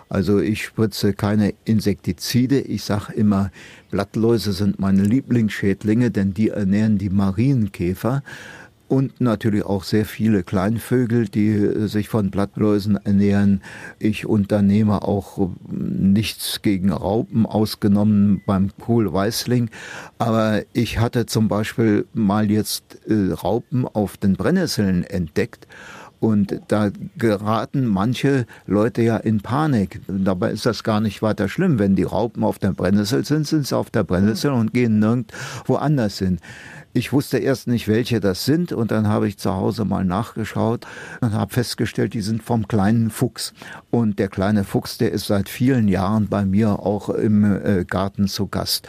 Also 0.10 0.40
ich 0.40 0.64
spritze 0.66 1.14
keine 1.14 1.54
Insektizide. 1.66 2.60
Ich 2.60 2.84
sage 2.84 3.14
immer, 3.14 3.52
Blattläuse 3.92 4.54
sind 4.54 4.80
meine 4.80 5.04
Lieblingsschädlinge, 5.04 6.12
denn 6.12 6.34
die 6.34 6.50
ernähren 6.50 6.98
die 6.98 7.10
Marienkäfer 7.10 8.24
und 8.94 9.22
natürlich 9.22 9.66
auch 9.66 9.84
sehr 9.84 10.06
viele 10.06 10.44
Kleinvögel, 10.44 11.28
die 11.28 11.50
äh, 11.50 11.88
sich 11.88 12.10
von 12.10 12.30
Blattläusen 12.30 12.98
ernähren. 12.98 13.62
Ich 13.98 14.28
unternehme 14.28 15.02
auch 15.02 15.40
äh, 15.40 15.50
nichts 15.72 16.62
gegen 16.62 16.92
Raupen, 16.92 17.48
ausgenommen 17.48 18.42
beim 18.46 18.70
Kohlweißling. 18.80 19.72
Aber 20.20 20.62
ich 20.74 21.00
hatte 21.00 21.26
zum 21.26 21.48
Beispiel 21.48 22.06
mal 22.14 22.52
jetzt 22.52 23.00
äh, 23.08 23.34
Raupen 23.34 23.88
auf 23.88 24.18
den 24.18 24.34
Brennnesseln 24.34 25.04
entdeckt. 25.04 25.68
Und 26.24 26.62
da 26.70 26.90
geraten 27.18 27.86
manche 27.86 28.46
Leute 28.66 29.02
ja 29.02 29.18
in 29.18 29.42
Panik. 29.42 30.00
Dabei 30.08 30.52
ist 30.52 30.66
das 30.66 30.86
gar 30.86 31.02
nicht 31.02 31.22
weiter 31.22 31.50
schlimm. 31.50 31.80
Wenn 31.80 31.98
die 31.98 32.04
Raupen 32.04 32.46
auf 32.46 32.60
der 32.60 32.72
Brennnessel 32.72 33.26
sind, 33.26 33.46
sind 33.46 33.68
sie 33.68 33.76
auf 33.76 33.90
der 33.90 34.06
Brennnessel 34.06 34.52
und 34.52 34.74
gehen 34.74 35.00
nirgendwo 35.00 35.76
anders 35.76 36.20
hin. 36.20 36.40
Ich 36.94 37.12
wusste 37.12 37.40
erst 37.40 37.68
nicht, 37.68 37.90
welche 37.90 38.22
das 38.22 38.46
sind 38.46 38.72
und 38.72 38.92
dann 38.92 39.10
habe 39.10 39.28
ich 39.28 39.38
zu 39.38 39.54
Hause 39.54 39.84
mal 39.84 40.06
nachgeschaut 40.06 40.88
und 41.20 41.34
habe 41.34 41.54
festgestellt, 41.54 42.14
die 42.14 42.22
sind 42.22 42.42
vom 42.42 42.70
kleinen 42.70 43.10
Fuchs. 43.10 43.54
Und 43.92 44.18
der 44.18 44.30
kleine 44.30 44.64
Fuchs, 44.64 44.98
der 44.98 45.12
ist 45.12 45.28
seit 45.28 45.50
vielen 45.50 45.90
Jahren 45.90 46.30
bei 46.30 46.46
mir 46.46 46.80
auch 46.80 47.10
im 47.10 47.44
äh, 47.44 47.84
Garten 47.84 48.30
zu 48.30 48.48
Gast. 48.48 48.88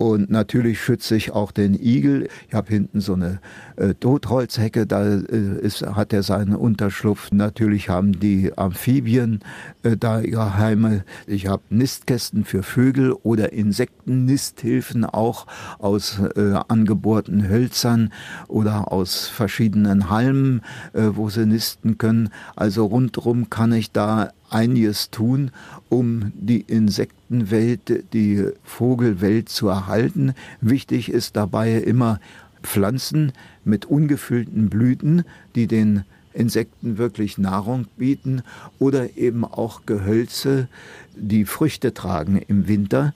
Und 0.00 0.30
natürlich 0.30 0.80
schütze 0.80 1.14
ich 1.14 1.32
auch 1.32 1.52
den 1.52 1.74
Igel. 1.74 2.28
Ich 2.48 2.54
habe 2.54 2.70
hinten 2.70 3.02
so 3.02 3.12
eine 3.12 3.38
äh, 3.76 3.92
Totholzhecke, 3.92 4.86
da 4.86 5.04
äh, 5.04 5.60
ist, 5.60 5.82
hat 5.82 6.14
er 6.14 6.22
seinen 6.22 6.54
Unterschlupf. 6.54 7.30
Natürlich 7.32 7.90
haben 7.90 8.18
die 8.18 8.56
Amphibien 8.56 9.40
äh, 9.82 9.98
da 9.98 10.20
ihre 10.20 10.56
Heime. 10.56 11.04
Ich 11.26 11.48
habe 11.48 11.62
Nistkästen 11.68 12.46
für 12.46 12.62
Vögel 12.62 13.12
oder 13.12 13.52
Insektennisthilfen 13.52 15.04
auch 15.04 15.46
aus 15.78 16.18
äh, 16.34 16.54
angebohrten 16.68 17.46
Hölzern 17.46 18.10
oder 18.48 18.90
aus 18.92 19.28
verschiedenen 19.28 20.08
Halmen, 20.08 20.62
äh, 20.94 21.10
wo 21.12 21.28
sie 21.28 21.44
nisten 21.44 21.98
können. 21.98 22.30
Also 22.56 22.86
rundherum 22.86 23.50
kann 23.50 23.74
ich 23.74 23.92
da 23.92 24.30
einiges 24.50 25.10
tun, 25.10 25.50
um 25.88 26.32
die 26.34 26.60
Insektenwelt, 26.60 28.12
die 28.12 28.46
Vogelwelt 28.64 29.48
zu 29.48 29.68
erhalten. 29.68 30.34
Wichtig 30.60 31.10
ist 31.10 31.36
dabei 31.36 31.74
immer 31.74 32.20
Pflanzen 32.62 33.32
mit 33.64 33.86
ungefüllten 33.86 34.68
Blüten, 34.68 35.24
die 35.54 35.66
den 35.66 36.04
Insekten 36.32 36.98
wirklich 36.98 37.38
Nahrung 37.38 37.86
bieten 37.96 38.42
oder 38.78 39.16
eben 39.16 39.44
auch 39.44 39.82
Gehölze, 39.86 40.68
die 41.16 41.44
Früchte 41.44 41.92
tragen 41.92 42.40
im 42.46 42.68
Winter 42.68 43.12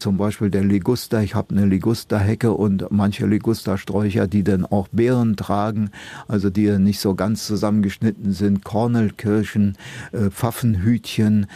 zum 0.00 0.16
Beispiel 0.16 0.50
der 0.50 0.64
Liguster. 0.64 1.22
Ich 1.22 1.34
habe 1.34 1.54
eine 1.54 1.66
Ligusterhecke 1.66 2.52
und 2.52 2.86
manche 2.90 3.26
Ligustersträucher, 3.26 4.26
die 4.26 4.42
dann 4.42 4.64
auch 4.64 4.88
Beeren 4.88 5.36
tragen, 5.36 5.90
also 6.26 6.50
die 6.50 6.70
nicht 6.78 7.00
so 7.00 7.14
ganz 7.14 7.46
zusammengeschnitten 7.46 8.32
sind. 8.32 8.64
Kornelkirschen, 8.64 9.76
äh, 10.12 10.30
Pfaffenhütchen, 10.30 11.46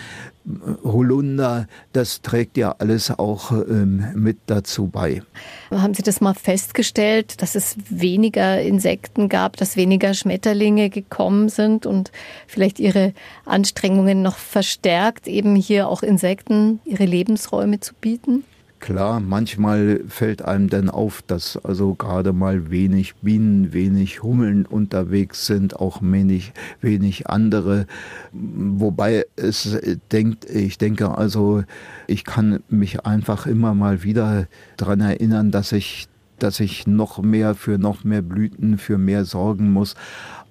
Holunder, 0.84 1.66
das 1.92 2.20
trägt 2.20 2.58
ja 2.58 2.74
alles 2.78 3.10
auch 3.10 3.50
ähm, 3.52 4.04
mit 4.14 4.38
dazu 4.46 4.88
bei. 4.88 5.22
Haben 5.70 5.94
Sie 5.94 6.02
das 6.02 6.20
mal 6.20 6.34
festgestellt, 6.34 7.40
dass 7.40 7.54
es 7.54 7.76
weniger 7.88 8.60
Insekten 8.60 9.28
gab, 9.28 9.56
dass 9.56 9.76
weniger 9.76 10.12
Schmetterlinge 10.12 10.90
gekommen 10.90 11.48
sind 11.48 11.86
und 11.86 12.12
vielleicht 12.46 12.78
Ihre 12.78 13.14
Anstrengungen 13.46 14.22
noch 14.22 14.36
verstärkt, 14.36 15.28
eben 15.28 15.56
hier 15.56 15.88
auch 15.88 16.02
Insekten 16.02 16.80
ihre 16.84 17.04
Lebensräume 17.04 17.80
zu 17.80 17.94
bieten? 17.94 18.44
Klar, 18.84 19.20
manchmal 19.20 20.02
fällt 20.08 20.42
einem 20.42 20.68
dann 20.68 20.90
auf, 20.90 21.22
dass 21.22 21.56
also 21.64 21.94
gerade 21.94 22.34
mal 22.34 22.70
wenig 22.70 23.14
Bienen, 23.22 23.72
wenig 23.72 24.22
Hummeln 24.22 24.66
unterwegs 24.66 25.46
sind, 25.46 25.76
auch 25.76 26.02
wenig, 26.02 26.52
wenig 26.82 27.30
andere. 27.30 27.86
Wobei 28.32 29.24
es 29.36 29.78
denkt, 30.12 30.44
ich 30.50 30.76
denke 30.76 31.16
also, 31.16 31.64
ich 32.08 32.26
kann 32.26 32.62
mich 32.68 33.06
einfach 33.06 33.46
immer 33.46 33.72
mal 33.72 34.02
wieder 34.02 34.48
daran 34.76 35.00
erinnern, 35.00 35.50
dass 35.50 35.72
ich 35.72 36.06
dass 36.38 36.60
ich 36.60 36.86
noch 36.86 37.22
mehr 37.22 37.54
für 37.54 37.78
noch 37.78 38.04
mehr 38.04 38.20
Blüten, 38.20 38.76
für 38.76 38.98
mehr 38.98 39.24
sorgen 39.24 39.72
muss. 39.72 39.94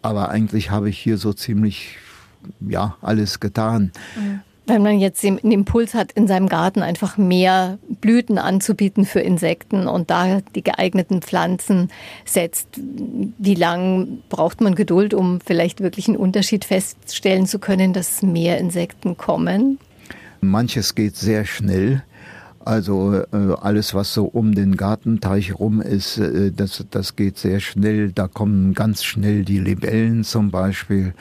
Aber 0.01 0.29
eigentlich 0.29 0.71
habe 0.71 0.89
ich 0.89 0.97
hier 0.97 1.19
so 1.19 1.33
ziemlich 1.33 1.97
ja 2.61 2.97
alles 3.01 3.39
getan. 3.39 3.91
Mhm. 4.15 4.39
Wenn 4.65 4.81
man 4.81 4.99
jetzt 4.99 5.21
den 5.23 5.37
Impuls 5.39 5.93
hat, 5.93 6.13
in 6.13 6.27
seinem 6.27 6.47
Garten 6.47 6.81
einfach 6.81 7.17
mehr 7.17 7.79
Blüten 7.99 8.37
anzubieten 8.37 9.05
für 9.05 9.19
Insekten 9.19 9.87
und 9.87 10.09
da 10.09 10.39
die 10.55 10.63
geeigneten 10.63 11.21
Pflanzen 11.21 11.89
setzt, 12.23 12.67
wie 12.77 13.55
lange 13.55 14.19
braucht 14.29 14.61
man 14.61 14.75
Geduld, 14.75 15.13
um 15.13 15.41
vielleicht 15.41 15.81
wirklich 15.81 16.07
einen 16.07 16.15
Unterschied 16.17 16.63
feststellen 16.63 17.45
zu 17.45 17.59
können, 17.59 17.91
dass 17.91 18.21
mehr 18.21 18.57
Insekten 18.57 19.17
kommen? 19.17 19.79
Manches 20.39 20.95
geht 20.95 21.17
sehr 21.17 21.45
schnell. 21.45 22.03
Also 22.65 23.13
äh, 23.13 23.25
alles, 23.59 23.93
was 23.93 24.13
so 24.13 24.23
um 24.23 24.55
den 24.55 24.77
Gartenteich 24.77 25.59
rum 25.59 25.81
ist, 25.81 26.17
äh, 26.17 26.51
das, 26.51 26.85
das 26.89 27.17
geht 27.17 27.37
sehr 27.37 27.59
schnell. 27.59 28.13
Da 28.13 28.29
kommen 28.29 28.73
ganz 28.73 29.03
schnell 29.03 29.43
die 29.43 29.59
Libellen 29.59 30.23
zum 30.23 30.49
Beispiel. 30.49 31.13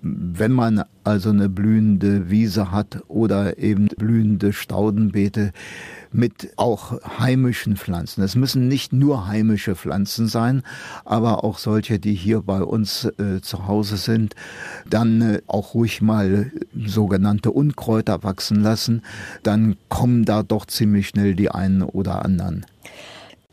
Wenn 0.00 0.52
man 0.52 0.84
also 1.02 1.30
eine 1.30 1.48
blühende 1.48 2.30
Wiese 2.30 2.70
hat 2.70 3.02
oder 3.08 3.58
eben 3.58 3.88
blühende 3.88 4.52
Staudenbeete, 4.52 5.52
mit 6.12 6.52
auch 6.56 7.00
heimischen 7.18 7.76
Pflanzen. 7.76 8.22
Es 8.22 8.34
müssen 8.34 8.68
nicht 8.68 8.92
nur 8.92 9.26
heimische 9.26 9.76
Pflanzen 9.76 10.28
sein, 10.28 10.62
aber 11.04 11.44
auch 11.44 11.58
solche, 11.58 11.98
die 11.98 12.14
hier 12.14 12.42
bei 12.42 12.62
uns 12.62 13.04
äh, 13.18 13.40
zu 13.40 13.66
Hause 13.66 13.96
sind. 13.96 14.34
Dann 14.88 15.20
äh, 15.20 15.42
auch 15.46 15.74
ruhig 15.74 16.00
mal 16.00 16.52
sogenannte 16.74 17.50
Unkräuter 17.50 18.22
wachsen 18.22 18.62
lassen. 18.62 19.02
Dann 19.42 19.76
kommen 19.88 20.24
da 20.24 20.42
doch 20.42 20.66
ziemlich 20.66 21.08
schnell 21.08 21.34
die 21.34 21.50
einen 21.50 21.82
oder 21.82 22.24
anderen. 22.24 22.66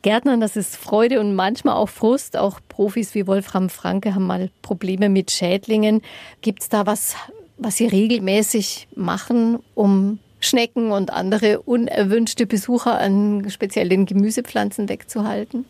Gärtnern, 0.04 0.42
das 0.42 0.58
ist 0.58 0.76
Freude 0.76 1.22
und 1.22 1.34
manchmal 1.34 1.76
auch 1.76 1.88
Frust. 1.88 2.36
Auch 2.36 2.60
Profis 2.68 3.16
wie 3.16 3.26
Wolfram 3.26 3.70
Franke 3.70 4.14
haben 4.14 4.28
mal 4.28 4.50
Probleme 4.62 5.08
mit 5.08 5.32
Schädlingen. 5.32 6.02
Gibt 6.42 6.62
es 6.62 6.70
da 6.70 6.86
was, 6.86 7.16
was 7.58 7.78
Sie 7.78 7.88
regelmäßig 7.88 8.90
machen, 8.96 9.60
um 9.76 10.20
Schnecken 10.44 10.92
und 10.92 11.12
andere 11.12 11.62
unerwünschte 11.62 12.46
Besucher 12.46 13.00
an 13.00 13.50
speziellen 13.50 14.06
Gemüsepflanzen 14.06 14.90
wegzuhalten? 14.90 15.66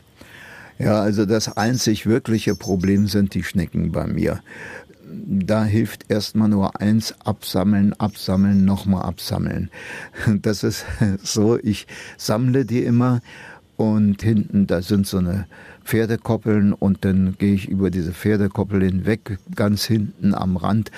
Ja, 0.79 1.01
also 1.01 1.25
das 1.25 1.55
einzig 1.55 2.05
wirkliche 2.05 2.55
Problem 2.55 3.07
sind 3.07 3.35
die 3.35 3.43
Schnecken 3.43 3.91
bei 3.91 4.07
mir. 4.07 4.41
Da 5.05 5.63
hilft 5.63 6.09
erstmal 6.09 6.49
nur 6.49 6.81
eins, 6.81 7.13
absammeln, 7.23 7.93
absammeln, 7.93 8.65
nochmal 8.65 9.03
absammeln. 9.03 9.69
Das 10.41 10.63
ist 10.63 10.85
so, 11.23 11.59
ich 11.59 11.87
sammle 12.17 12.65
die 12.65 12.83
immer 12.83 13.21
und 13.77 14.21
hinten, 14.21 14.67
da 14.67 14.81
sind 14.81 15.07
so 15.07 15.17
eine 15.17 15.45
Pferdekoppeln 15.83 16.73
und 16.73 17.05
dann 17.05 17.35
gehe 17.37 17.53
ich 17.53 17.67
über 17.67 17.89
diese 17.89 18.13
Pferdekoppel 18.13 18.83
hinweg, 18.83 19.37
ganz 19.55 19.85
hinten 19.85 20.33
am 20.33 20.57
Rand. 20.57 20.91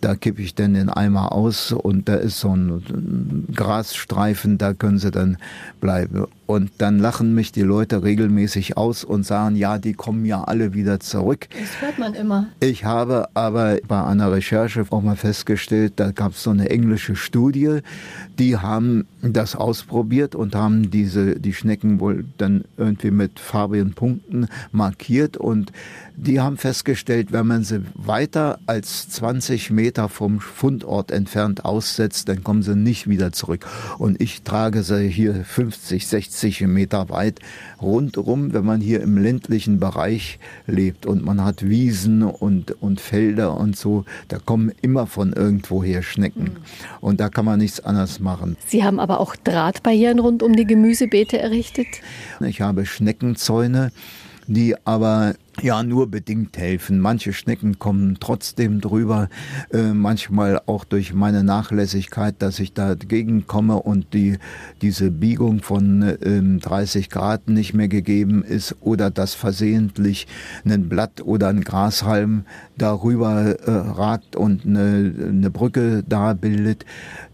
Da 0.00 0.14
kippe 0.14 0.42
ich 0.42 0.54
dann 0.54 0.74
den 0.74 0.88
Eimer 0.88 1.32
aus 1.32 1.72
und 1.72 2.08
da 2.08 2.16
ist 2.16 2.40
so 2.40 2.54
ein 2.54 3.46
Grasstreifen, 3.54 4.58
da 4.58 4.74
können 4.74 4.98
sie 4.98 5.10
dann 5.10 5.36
bleiben. 5.80 6.26
Und 6.46 6.70
dann 6.78 6.98
lachen 6.98 7.34
mich 7.34 7.52
die 7.52 7.62
Leute 7.62 8.02
regelmäßig 8.02 8.76
aus 8.76 9.04
und 9.04 9.24
sagen, 9.24 9.56
ja, 9.56 9.78
die 9.78 9.94
kommen 9.94 10.26
ja 10.26 10.44
alle 10.44 10.74
wieder 10.74 11.00
zurück. 11.00 11.48
Das 11.58 11.80
hört 11.80 11.98
man 11.98 12.14
immer. 12.14 12.48
Ich 12.60 12.84
habe 12.84 13.28
aber 13.34 13.78
bei 13.88 14.04
einer 14.04 14.30
Recherche 14.32 14.84
auch 14.90 15.02
mal 15.02 15.16
festgestellt, 15.16 15.94
da 15.96 16.10
gab 16.10 16.32
es 16.32 16.42
so 16.42 16.50
eine 16.50 16.68
englische 16.68 17.16
Studie, 17.16 17.78
die 18.38 18.58
haben 18.58 19.06
das 19.22 19.56
ausprobiert 19.56 20.34
und 20.34 20.54
haben 20.54 20.90
diese, 20.90 21.38
die 21.38 21.54
Schnecken 21.54 22.00
wohl 22.00 22.24
dann 22.38 22.64
irgendwie 22.76 23.12
mit 23.12 23.38
farbigen 23.38 23.94
Punkten 23.94 24.31
Punkten 24.32 24.48
markiert 24.72 25.36
und 25.36 25.72
die 26.14 26.40
haben 26.40 26.58
festgestellt, 26.58 27.32
wenn 27.32 27.46
man 27.46 27.64
sie 27.64 27.82
weiter 27.94 28.58
als 28.66 29.08
20 29.08 29.70
Meter 29.70 30.08
vom 30.08 30.40
Fundort 30.40 31.10
entfernt 31.10 31.64
aussetzt, 31.64 32.28
dann 32.28 32.44
kommen 32.44 32.62
sie 32.62 32.76
nicht 32.76 33.08
wieder 33.08 33.32
zurück. 33.32 33.66
Und 33.98 34.20
ich 34.20 34.42
trage 34.42 34.82
sie 34.82 35.08
hier 35.08 35.44
50, 35.44 36.06
60 36.06 36.60
Meter 36.62 37.08
weit 37.08 37.40
rundherum, 37.80 38.52
wenn 38.52 38.64
man 38.64 38.80
hier 38.80 39.00
im 39.00 39.16
ländlichen 39.16 39.80
Bereich 39.80 40.38
lebt 40.66 41.06
und 41.06 41.24
man 41.24 41.42
hat 41.42 41.66
Wiesen 41.66 42.22
und, 42.22 42.82
und 42.82 43.00
Felder 43.00 43.56
und 43.56 43.76
so, 43.76 44.04
da 44.28 44.38
kommen 44.38 44.72
immer 44.82 45.06
von 45.06 45.32
irgendwoher 45.32 46.02
Schnecken. 46.02 46.44
Mhm. 46.44 46.56
Und 47.00 47.20
da 47.20 47.30
kann 47.30 47.46
man 47.46 47.58
nichts 47.58 47.80
anderes 47.80 48.20
machen. 48.20 48.56
Sie 48.66 48.84
haben 48.84 49.00
aber 49.00 49.18
auch 49.18 49.34
Drahtbarrieren 49.34 50.18
rund 50.18 50.42
um 50.42 50.54
die 50.54 50.66
Gemüsebeete 50.66 51.38
errichtet? 51.38 51.86
Ich 52.40 52.60
habe 52.60 52.84
Schneckenzäune 52.86 53.92
die 54.46 54.74
aber 54.84 55.34
ja 55.60 55.82
nur 55.82 56.10
bedingt 56.10 56.56
helfen. 56.56 56.98
Manche 56.98 57.32
Schnecken 57.32 57.78
kommen 57.78 58.16
trotzdem 58.18 58.80
drüber, 58.80 59.28
äh, 59.72 59.92
manchmal 59.92 60.60
auch 60.66 60.84
durch 60.84 61.12
meine 61.12 61.44
Nachlässigkeit, 61.44 62.36
dass 62.40 62.58
ich 62.58 62.72
dagegen 62.72 63.46
komme 63.46 63.76
und 63.76 64.14
die, 64.14 64.38
diese 64.80 65.10
Biegung 65.10 65.60
von 65.60 66.02
äh, 66.02 66.58
30 66.58 67.10
Grad 67.10 67.48
nicht 67.48 67.74
mehr 67.74 67.88
gegeben 67.88 68.42
ist 68.42 68.76
oder 68.80 69.10
dass 69.10 69.34
versehentlich 69.34 70.26
ein 70.64 70.88
Blatt 70.88 71.20
oder 71.20 71.48
ein 71.48 71.60
Grashalm 71.60 72.44
darüber 72.78 73.42
äh, 73.42 73.70
ragt 73.70 74.36
und 74.36 74.64
eine, 74.64 75.14
eine 75.28 75.50
Brücke 75.50 76.02
da 76.08 76.32
bildet. 76.32 76.86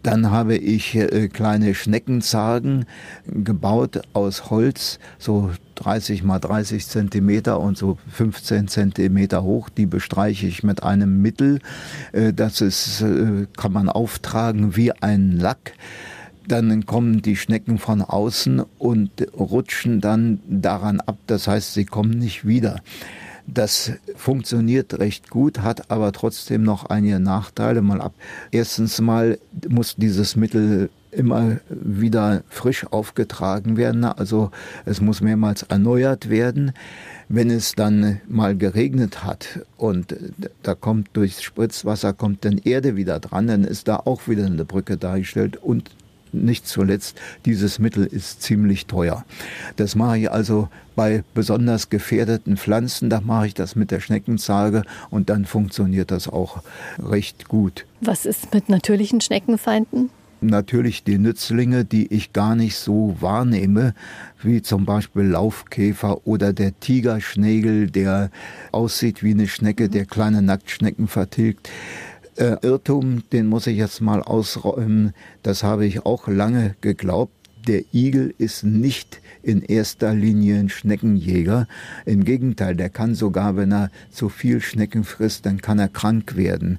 Dann 0.02 0.30
habe 0.30 0.56
ich 0.56 0.94
äh, 0.96 1.28
kleine 1.28 1.74
Schneckenzagen 1.74 2.86
gebaut 3.26 4.02
aus 4.12 4.50
Holz, 4.50 4.98
so 5.18 5.50
30 5.76 6.24
mal 6.24 6.38
30 6.38 6.86
Zentimeter 6.86 7.60
und 7.60 7.78
so 7.78 7.98
15 8.10 8.68
Zentimeter 8.68 9.42
hoch. 9.42 9.68
Die 9.68 9.86
bestreiche 9.86 10.46
ich 10.46 10.62
mit 10.62 10.82
einem 10.82 11.20
Mittel. 11.22 11.60
Äh, 12.12 12.32
das 12.32 12.60
ist, 12.60 13.02
äh, 13.02 13.46
kann 13.56 13.72
man 13.72 13.88
auftragen 13.88 14.76
wie 14.76 14.92
ein 14.92 15.38
Lack 15.38 15.72
dann 16.48 16.86
kommen 16.86 17.20
die 17.20 17.36
Schnecken 17.36 17.78
von 17.78 18.00
außen 18.00 18.64
und 18.78 19.10
rutschen 19.38 20.00
dann 20.00 20.40
daran 20.48 21.00
ab. 21.00 21.18
Das 21.26 21.46
heißt, 21.46 21.74
sie 21.74 21.84
kommen 21.84 22.18
nicht 22.18 22.46
wieder. 22.46 22.80
Das 23.46 23.92
funktioniert 24.14 24.98
recht 24.98 25.30
gut, 25.30 25.60
hat 25.60 25.90
aber 25.90 26.12
trotzdem 26.12 26.62
noch 26.62 26.86
einige 26.86 27.18
Nachteile. 27.18 27.80
Mal 27.80 28.00
ab. 28.00 28.12
Erstens 28.50 29.00
mal 29.00 29.38
muss 29.68 29.96
dieses 29.96 30.36
Mittel 30.36 30.90
immer 31.10 31.56
wieder 31.70 32.42
frisch 32.48 32.86
aufgetragen 32.86 33.78
werden. 33.78 34.04
Also 34.04 34.50
es 34.84 35.00
muss 35.00 35.22
mehrmals 35.22 35.62
erneuert 35.62 36.28
werden. 36.28 36.72
Wenn 37.30 37.50
es 37.50 37.74
dann 37.74 38.20
mal 38.26 38.56
geregnet 38.56 39.22
hat 39.22 39.60
und 39.76 40.14
da 40.62 40.74
kommt 40.74 41.10
durchs 41.12 41.42
Spritzwasser 41.42 42.14
kommt 42.14 42.44
dann 42.44 42.58
Erde 42.58 42.96
wieder 42.96 43.20
dran, 43.20 43.46
dann 43.46 43.64
ist 43.64 43.86
da 43.88 43.96
auch 43.96 44.28
wieder 44.28 44.46
eine 44.46 44.64
Brücke 44.64 44.96
dargestellt 44.96 45.56
und 45.56 45.90
nicht 46.32 46.66
zuletzt, 46.66 47.18
dieses 47.44 47.78
Mittel 47.78 48.04
ist 48.04 48.42
ziemlich 48.42 48.86
teuer. 48.86 49.24
Das 49.76 49.94
mache 49.94 50.18
ich 50.18 50.30
also 50.30 50.68
bei 50.96 51.22
besonders 51.34 51.90
gefährdeten 51.90 52.56
Pflanzen, 52.56 53.10
da 53.10 53.20
mache 53.20 53.48
ich 53.48 53.54
das 53.54 53.76
mit 53.76 53.90
der 53.90 54.00
Schneckenzage 54.00 54.82
und 55.10 55.30
dann 55.30 55.44
funktioniert 55.44 56.10
das 56.10 56.28
auch 56.28 56.62
recht 56.98 57.48
gut. 57.48 57.86
Was 58.00 58.26
ist 58.26 58.52
mit 58.52 58.68
natürlichen 58.68 59.20
Schneckenfeinden? 59.20 60.10
Natürlich 60.40 61.04
die 61.04 61.18
Nützlinge, 61.18 61.84
die 61.84 62.12
ich 62.12 62.32
gar 62.32 62.54
nicht 62.54 62.76
so 62.76 63.16
wahrnehme, 63.20 63.94
wie 64.42 64.62
zum 64.62 64.84
Beispiel 64.84 65.22
Laufkäfer 65.22 66.26
oder 66.26 66.52
der 66.52 66.78
Tigerschnägel, 66.78 67.90
der 67.90 68.30
aussieht 68.72 69.22
wie 69.22 69.32
eine 69.32 69.48
Schnecke, 69.48 69.88
der 69.88 70.06
kleine 70.06 70.42
Nacktschnecken 70.42 71.08
vertilgt 71.08 71.68
äh, 72.38 72.56
Irrtum, 72.62 73.24
den 73.32 73.46
muss 73.46 73.66
ich 73.66 73.76
jetzt 73.76 74.00
mal 74.00 74.22
ausräumen. 74.22 75.12
Das 75.42 75.62
habe 75.62 75.86
ich 75.86 76.06
auch 76.06 76.28
lange 76.28 76.76
geglaubt. 76.80 77.32
Der 77.66 77.82
Igel 77.92 78.34
ist 78.38 78.64
nicht 78.64 79.20
in 79.42 79.62
erster 79.62 80.14
Linie 80.14 80.58
ein 80.58 80.68
Schneckenjäger. 80.68 81.66
Im 82.06 82.24
Gegenteil, 82.24 82.76
der 82.76 82.88
kann 82.88 83.14
sogar, 83.14 83.56
wenn 83.56 83.72
er 83.72 83.90
zu 84.10 84.28
viel 84.28 84.60
Schnecken 84.60 85.04
frisst, 85.04 85.46
dann 85.46 85.60
kann 85.60 85.78
er 85.78 85.88
krank 85.88 86.36
werden 86.36 86.78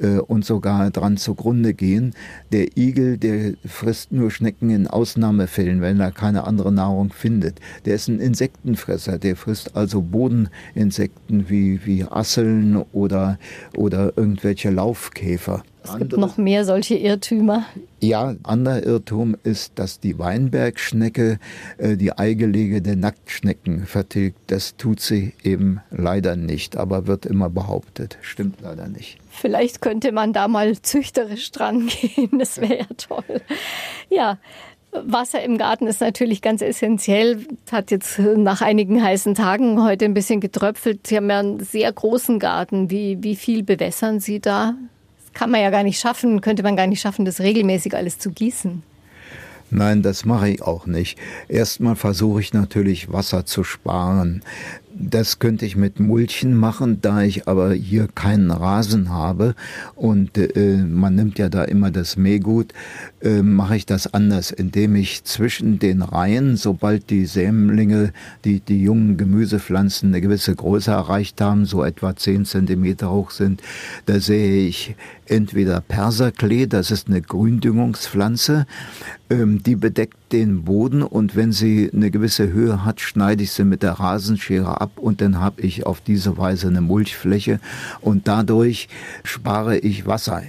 äh, 0.00 0.18
und 0.18 0.44
sogar 0.44 0.90
dran 0.90 1.16
zugrunde 1.16 1.74
gehen. 1.74 2.14
Der 2.52 2.76
Igel, 2.76 3.18
der 3.18 3.54
frisst 3.64 4.12
nur 4.12 4.30
Schnecken 4.30 4.70
in 4.70 4.86
Ausnahmefällen, 4.86 5.80
wenn 5.80 6.00
er 6.00 6.10
keine 6.10 6.44
andere 6.44 6.72
Nahrung 6.72 7.12
findet. 7.12 7.60
Der 7.84 7.94
ist 7.94 8.08
ein 8.08 8.20
Insektenfresser, 8.20 9.18
der 9.18 9.36
frisst 9.36 9.76
also 9.76 10.02
Bodeninsekten 10.02 11.48
wie, 11.48 11.84
wie 11.84 12.04
Asseln 12.04 12.76
oder, 12.92 13.38
oder 13.76 14.12
irgendwelche 14.16 14.70
Laufkäfer. 14.70 15.62
Es 15.82 15.96
gibt 15.96 16.16
noch 16.16 16.36
mehr 16.36 16.64
solche 16.64 16.94
Irrtümer. 16.94 17.64
Ja, 18.00 18.34
anderer 18.42 18.82
Irrtum 18.82 19.36
ist, 19.44 19.72
dass 19.78 20.00
die 20.00 20.18
Weinbergschnecke 20.18 21.38
äh, 21.78 21.96
die 21.96 22.12
Eigelege 22.12 22.82
der 22.82 22.96
Nacktschnecken 22.96 23.86
vertilgt. 23.86 24.38
Das 24.48 24.76
tut 24.76 25.00
sie 25.00 25.34
eben 25.42 25.80
leider 25.90 26.36
nicht, 26.36 26.76
aber 26.76 27.06
wird 27.06 27.26
immer 27.26 27.50
behauptet. 27.50 28.18
Stimmt 28.22 28.60
leider 28.62 28.88
nicht. 28.88 29.18
Vielleicht 29.30 29.80
könnte 29.80 30.12
man 30.12 30.32
da 30.32 30.48
mal 30.48 30.80
züchterisch 30.80 31.50
dran 31.50 31.88
gehen. 32.00 32.38
Das 32.38 32.60
wäre 32.60 32.78
ja 32.78 32.86
toll. 32.96 33.40
Ja. 34.08 34.38
Wasser 34.92 35.40
im 35.44 35.56
Garten 35.56 35.86
ist 35.86 36.00
natürlich 36.00 36.42
ganz 36.42 36.62
essentiell. 36.62 37.46
Hat 37.70 37.92
jetzt 37.92 38.18
nach 38.18 38.60
einigen 38.60 39.00
heißen 39.00 39.36
Tagen 39.36 39.80
heute 39.84 40.04
ein 40.04 40.14
bisschen 40.14 40.40
getröpfelt. 40.40 41.06
Sie 41.06 41.16
haben 41.16 41.30
ja 41.30 41.38
einen 41.38 41.60
sehr 41.60 41.92
großen 41.92 42.40
Garten. 42.40 42.90
Wie, 42.90 43.18
wie 43.22 43.36
viel 43.36 43.62
bewässern 43.62 44.18
Sie 44.18 44.40
da? 44.40 44.74
Kann 45.40 45.50
man 45.50 45.62
ja 45.62 45.70
gar 45.70 45.84
nicht 45.84 45.98
schaffen, 45.98 46.42
könnte 46.42 46.62
man 46.62 46.76
gar 46.76 46.86
nicht 46.86 47.00
schaffen, 47.00 47.24
das 47.24 47.40
regelmäßig 47.40 47.96
alles 47.96 48.18
zu 48.18 48.30
gießen. 48.30 48.82
Nein, 49.70 50.02
das 50.02 50.26
mache 50.26 50.50
ich 50.50 50.60
auch 50.60 50.84
nicht. 50.84 51.18
Erstmal 51.48 51.96
versuche 51.96 52.42
ich 52.42 52.52
natürlich 52.52 53.10
Wasser 53.10 53.46
zu 53.46 53.64
sparen. 53.64 54.42
Das 55.02 55.38
könnte 55.38 55.64
ich 55.64 55.76
mit 55.76 55.98
Mulchen 55.98 56.54
machen, 56.54 56.98
da 57.00 57.22
ich 57.22 57.48
aber 57.48 57.72
hier 57.72 58.06
keinen 58.14 58.50
Rasen 58.50 59.08
habe. 59.08 59.54
Und 59.96 60.36
äh, 60.36 60.76
man 60.76 61.14
nimmt 61.14 61.38
ja 61.38 61.48
da 61.48 61.64
immer 61.64 61.90
das 61.90 62.18
Mähgut, 62.18 62.74
äh, 63.22 63.40
mache 63.40 63.76
ich 63.76 63.86
das 63.86 64.12
anders, 64.12 64.50
indem 64.50 64.94
ich 64.96 65.24
zwischen 65.24 65.78
den 65.78 66.02
Reihen, 66.02 66.56
sobald 66.58 67.08
die 67.08 67.24
Sämlinge, 67.24 68.12
die, 68.44 68.60
die 68.60 68.82
jungen 68.82 69.16
Gemüsepflanzen 69.16 70.10
eine 70.10 70.20
gewisse 70.20 70.54
Größe 70.54 70.90
erreicht 70.90 71.40
haben, 71.40 71.64
so 71.64 71.82
etwa 71.82 72.14
zehn 72.14 72.44
Zentimeter 72.44 73.10
hoch 73.10 73.30
sind, 73.30 73.62
da 74.04 74.20
sehe 74.20 74.66
ich 74.66 74.96
entweder 75.24 75.80
Perserklee, 75.80 76.66
das 76.66 76.90
ist 76.90 77.08
eine 77.08 77.22
Gründüngungspflanze, 77.22 78.66
ähm, 79.30 79.62
die 79.62 79.76
bedeckt 79.76 80.19
den 80.32 80.64
Boden 80.64 81.02
und 81.02 81.36
wenn 81.36 81.52
sie 81.52 81.90
eine 81.92 82.10
gewisse 82.10 82.52
Höhe 82.52 82.84
hat, 82.84 83.00
schneide 83.00 83.42
ich 83.42 83.52
sie 83.52 83.64
mit 83.64 83.82
der 83.82 83.92
Rasenschere 83.92 84.80
ab 84.80 84.92
und 84.96 85.20
dann 85.20 85.40
habe 85.40 85.62
ich 85.62 85.86
auf 85.86 86.00
diese 86.00 86.38
Weise 86.38 86.68
eine 86.68 86.80
Mulchfläche 86.80 87.60
und 88.00 88.28
dadurch 88.28 88.88
spare 89.24 89.78
ich 89.78 90.06
Wasser. 90.06 90.42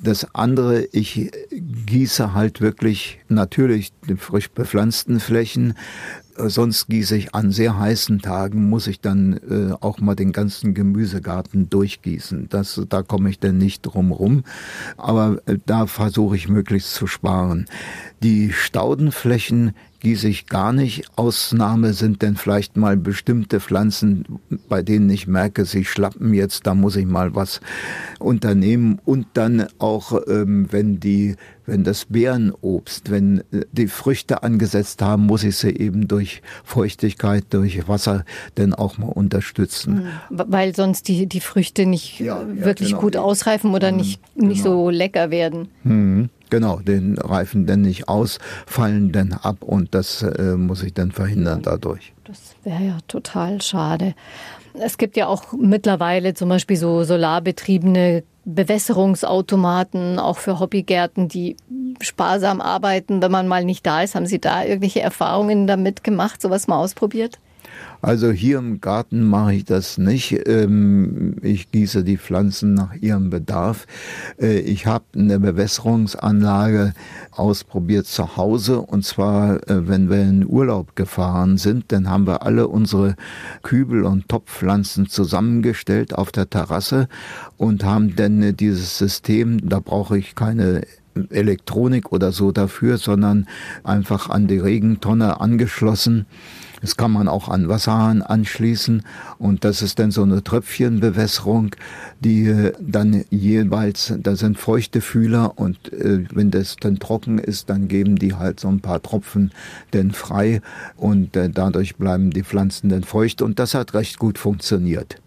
Das 0.00 0.34
andere, 0.34 0.84
ich 0.92 1.30
gieße 1.50 2.32
halt 2.32 2.60
wirklich 2.60 3.18
natürlich 3.28 3.92
die 4.08 4.14
frisch 4.14 4.48
bepflanzten 4.48 5.18
Flächen. 5.18 5.74
Sonst 6.46 6.86
gieße 6.86 7.16
ich 7.16 7.34
an 7.34 7.50
sehr 7.50 7.78
heißen 7.78 8.20
Tagen, 8.20 8.68
muss 8.68 8.86
ich 8.86 9.00
dann 9.00 9.40
äh, 9.50 9.74
auch 9.80 9.98
mal 9.98 10.14
den 10.14 10.32
ganzen 10.32 10.72
Gemüsegarten 10.72 11.68
durchgießen. 11.68 12.48
Das, 12.48 12.80
da 12.88 13.02
komme 13.02 13.30
ich 13.30 13.40
dann 13.40 13.58
nicht 13.58 13.82
drum 13.82 14.12
rum. 14.12 14.44
Aber 14.96 15.40
äh, 15.46 15.58
da 15.66 15.86
versuche 15.86 16.36
ich 16.36 16.48
möglichst 16.48 16.94
zu 16.94 17.06
sparen. 17.06 17.66
Die 18.22 18.52
Staudenflächen 18.52 19.74
gieße 20.00 20.28
ich 20.28 20.46
gar 20.46 20.72
nicht. 20.72 21.04
Ausnahme 21.16 21.92
sind 21.92 22.22
denn 22.22 22.36
vielleicht 22.36 22.76
mal 22.76 22.96
bestimmte 22.96 23.60
Pflanzen, 23.60 24.24
bei 24.68 24.82
denen 24.82 25.10
ich 25.10 25.26
merke, 25.26 25.64
sie 25.64 25.84
schlappen 25.84 26.32
jetzt, 26.34 26.66
da 26.66 26.74
muss 26.74 26.96
ich 26.96 27.06
mal 27.06 27.34
was 27.34 27.60
unternehmen. 28.18 29.00
Und 29.04 29.26
dann 29.34 29.66
auch, 29.78 30.20
ähm, 30.28 30.68
wenn 30.70 31.00
die, 31.00 31.36
wenn 31.66 31.84
das 31.84 32.04
Beerenobst, 32.06 33.10
wenn 33.10 33.38
äh, 33.52 33.64
die 33.72 33.88
Früchte 33.88 34.42
angesetzt 34.42 35.02
haben, 35.02 35.26
muss 35.26 35.42
ich 35.42 35.56
sie 35.56 35.70
eben 35.70 36.06
durch 36.06 36.42
Feuchtigkeit, 36.64 37.44
durch 37.50 37.88
Wasser 37.88 38.24
dann 38.54 38.74
auch 38.74 38.98
mal 38.98 39.08
unterstützen. 39.08 40.04
Mhm. 40.30 40.42
Weil 40.48 40.74
sonst 40.74 41.08
die, 41.08 41.26
die 41.26 41.40
Früchte 41.40 41.86
nicht 41.86 42.20
ja, 42.20 42.44
wirklich 42.46 42.90
ja, 42.90 42.96
genau. 42.96 43.00
gut 43.02 43.16
ausreifen 43.16 43.74
oder 43.74 43.90
nicht, 43.90 44.20
nicht 44.36 44.62
genau. 44.62 44.84
so 44.84 44.90
lecker 44.90 45.30
werden. 45.30 45.68
Mhm. 45.82 46.30
Genau, 46.50 46.80
den 46.80 47.18
Reifen 47.18 47.66
dann 47.66 47.82
nicht 47.82 48.08
aus, 48.08 48.38
fallen 48.66 49.12
dann 49.12 49.32
ab 49.32 49.62
und 49.62 49.94
das 49.94 50.22
äh, 50.22 50.56
muss 50.56 50.82
ich 50.82 50.94
dann 50.94 51.12
verhindern 51.12 51.62
dadurch. 51.62 52.12
Das 52.24 52.54
wäre 52.64 52.82
ja 52.82 52.98
total 53.06 53.60
schade. 53.62 54.14
Es 54.74 54.98
gibt 54.98 55.16
ja 55.16 55.26
auch 55.26 55.52
mittlerweile 55.52 56.34
zum 56.34 56.48
Beispiel 56.48 56.76
so 56.76 57.02
solarbetriebene 57.04 58.22
Bewässerungsautomaten, 58.44 60.18
auch 60.18 60.38
für 60.38 60.58
Hobbygärten, 60.58 61.28
die 61.28 61.56
sparsam 62.00 62.60
arbeiten, 62.60 63.20
wenn 63.20 63.30
man 63.30 63.48
mal 63.48 63.64
nicht 63.64 63.84
da 63.86 64.02
ist. 64.02 64.14
Haben 64.14 64.26
Sie 64.26 64.40
da 64.40 64.64
irgendwelche 64.64 65.00
Erfahrungen 65.00 65.66
damit 65.66 66.04
gemacht, 66.04 66.40
sowas 66.40 66.66
mal 66.66 66.78
ausprobiert? 66.78 67.38
Also 68.00 68.30
hier 68.30 68.58
im 68.58 68.80
Garten 68.80 69.22
mache 69.24 69.54
ich 69.54 69.64
das 69.64 69.98
nicht. 69.98 70.46
Ähm, 70.46 71.36
ich 71.42 71.70
gieße 71.72 72.04
die 72.04 72.16
Pflanzen 72.16 72.74
nach 72.74 72.94
ihrem 72.94 73.30
Bedarf. 73.30 73.86
Äh, 74.40 74.60
ich 74.60 74.86
habe 74.86 75.04
eine 75.16 75.40
Bewässerungsanlage 75.40 76.94
ausprobiert 77.32 78.06
zu 78.06 78.36
Hause 78.36 78.80
und 78.80 79.04
zwar, 79.04 79.68
äh, 79.68 79.88
wenn 79.88 80.10
wir 80.10 80.22
in 80.22 80.46
Urlaub 80.46 80.94
gefahren 80.94 81.58
sind, 81.58 81.86
dann 81.88 82.08
haben 82.08 82.26
wir 82.26 82.42
alle 82.42 82.68
unsere 82.68 83.16
Kübel 83.62 84.04
und 84.04 84.28
Topfpflanzen 84.28 85.08
zusammengestellt 85.08 86.14
auf 86.14 86.30
der 86.30 86.48
Terrasse 86.48 87.08
und 87.56 87.84
haben 87.84 88.14
dann 88.14 88.56
dieses 88.56 88.96
System, 88.96 89.68
da 89.68 89.80
brauche 89.80 90.16
ich 90.16 90.36
keine 90.36 90.82
Elektronik 91.30 92.12
oder 92.12 92.30
so 92.30 92.52
dafür, 92.52 92.96
sondern 92.96 93.48
einfach 93.82 94.30
an 94.30 94.46
die 94.46 94.58
Regentonne 94.58 95.40
angeschlossen 95.40 96.26
das 96.80 96.96
kann 96.96 97.10
man 97.10 97.28
auch 97.28 97.48
an 97.48 97.68
Wasserhahn 97.68 98.22
anschließen 98.22 99.02
und 99.38 99.64
das 99.64 99.82
ist 99.82 99.98
dann 99.98 100.10
so 100.10 100.22
eine 100.22 100.42
Tröpfchenbewässerung, 100.42 101.70
die 102.20 102.46
äh, 102.46 102.72
dann 102.80 103.24
jeweils, 103.30 104.14
da 104.18 104.36
sind 104.36 104.58
feuchte 104.58 105.00
Fühler 105.00 105.58
und 105.58 105.92
äh, 105.92 106.24
wenn 106.32 106.50
das 106.50 106.76
dann 106.76 106.98
trocken 106.98 107.38
ist, 107.38 107.70
dann 107.70 107.88
geben 107.88 108.16
die 108.16 108.34
halt 108.34 108.60
so 108.60 108.68
ein 108.68 108.80
paar 108.80 109.02
Tropfen 109.02 109.52
denn 109.92 110.12
frei 110.12 110.60
und 110.96 111.36
äh, 111.36 111.50
dadurch 111.50 111.96
bleiben 111.96 112.30
die 112.30 112.42
Pflanzen 112.42 112.88
dann 112.88 113.04
feucht 113.04 113.42
und 113.42 113.58
das 113.58 113.74
hat 113.74 113.94
recht 113.94 114.18
gut 114.18 114.38
funktioniert. 114.38 115.20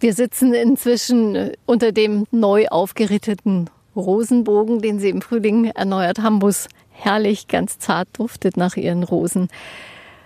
Wir 0.00 0.14
sitzen 0.14 0.52
inzwischen 0.52 1.36
äh, 1.36 1.52
unter 1.64 1.92
dem 1.92 2.26
neu 2.30 2.66
aufgeritteten 2.68 3.70
Rosenbogen, 3.94 4.80
den 4.80 4.98
Sie 4.98 5.10
im 5.10 5.20
Frühling 5.20 5.66
erneuert 5.66 6.20
haben, 6.20 6.42
wo 6.42 6.48
es 6.48 6.68
herrlich 6.90 7.48
ganz 7.48 7.78
zart 7.78 8.08
duftet 8.14 8.56
nach 8.56 8.76
Ihren 8.76 9.02
Rosen 9.02 9.48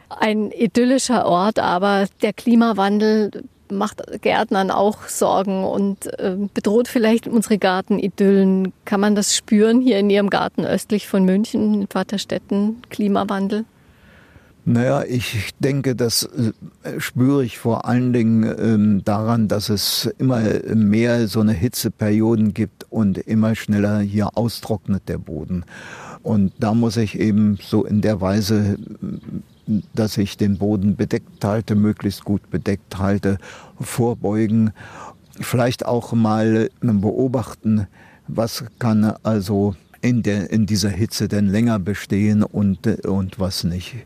ein 0.09 0.51
idyllischer 0.51 1.27
Ort, 1.27 1.59
aber 1.59 2.07
der 2.23 2.33
Klimawandel 2.33 3.31
macht 3.71 4.03
Gärtnern 4.23 4.71
auch 4.71 5.09
Sorgen 5.09 5.65
und 5.65 6.07
äh, 6.19 6.37
bedroht 6.55 6.89
vielleicht 6.89 7.27
unsere 7.27 7.59
Gartenidyllen. 7.59 8.73
Kann 8.85 9.01
man 9.01 9.15
das 9.15 9.37
spüren 9.37 9.81
hier 9.81 9.99
in 9.99 10.11
Ihrem 10.11 10.31
Garten 10.31 10.65
östlich 10.65 11.09
von 11.09 11.25
München, 11.25 11.75
in 11.75 11.87
Vaterstetten, 11.89 12.83
Klimawandel? 12.91 13.65
Naja, 14.69 15.05
ich 15.05 15.51
denke, 15.61 15.95
das 15.95 16.25
äh, 16.25 17.01
spüre 17.01 17.45
ich 17.45 17.59
vor 17.59 17.85
allen 17.85 18.13
Dingen 18.13 18.43
ähm, 18.59 19.05
daran, 19.05 19.47
dass 19.47 19.69
es 19.69 20.13
immer 20.19 20.41
mehr 20.75 21.29
so 21.29 21.41
eine 21.41 21.53
Hitzeperioden 21.53 22.53
gibt 22.53 22.85
und 22.91 23.19
immer 23.19 23.55
schneller 23.55 24.01
hier 24.01 24.37
austrocknet 24.37 25.09
der 25.09 25.19
Boden. 25.19 25.65
Und 26.25 26.53
da 26.59 26.75
muss 26.75 26.97
ich 26.97 27.21
eben 27.21 27.59
so 27.63 27.85
in 27.85 28.01
der 28.01 28.21
Weise 28.21 28.77
dass 29.95 30.17
ich 30.19 30.37
den 30.37 30.59
Boden 30.59 30.97
bedeckt 30.97 31.45
halte, 31.45 31.75
möglichst 31.75 32.25
gut 32.25 32.51
bedeckt 32.51 32.99
halte, 32.99 33.39
vorbeugen, 33.81 34.73
vielleicht 35.41 35.85
auch 35.87 36.13
mal 36.13 36.71
beobachten, 36.81 37.87
was 38.29 38.65
kann 38.79 39.15
also 39.23 39.75
in, 40.01 40.23
der, 40.23 40.51
in 40.51 40.67
dieser 40.67 40.91
Hitze 40.91 41.29
denn 41.29 41.49
länger 41.49 41.79
bestehen 41.79 42.43
und, 42.43 42.87
und 43.07 43.39
was 43.39 43.65
nicht. 43.65 43.97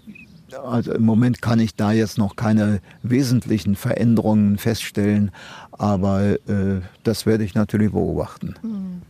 Also 0.65 0.93
im 0.93 1.05
Moment 1.05 1.43
kann 1.43 1.61
ich 1.61 1.77
da 1.77 1.93
jetzt 1.93 2.19
noch 2.19 2.35
keine 2.35 2.81
wesentlichen 3.03 3.77
Veränderungen 3.77 4.59
feststellen, 4.59 5.31
aber 5.73 6.33
äh, 6.49 6.81
das 7.05 7.25
werde 7.25 7.45
ich 7.45 7.55
natürlich 7.55 7.93
beobachten. 7.93 8.55
Mhm. 8.63 9.03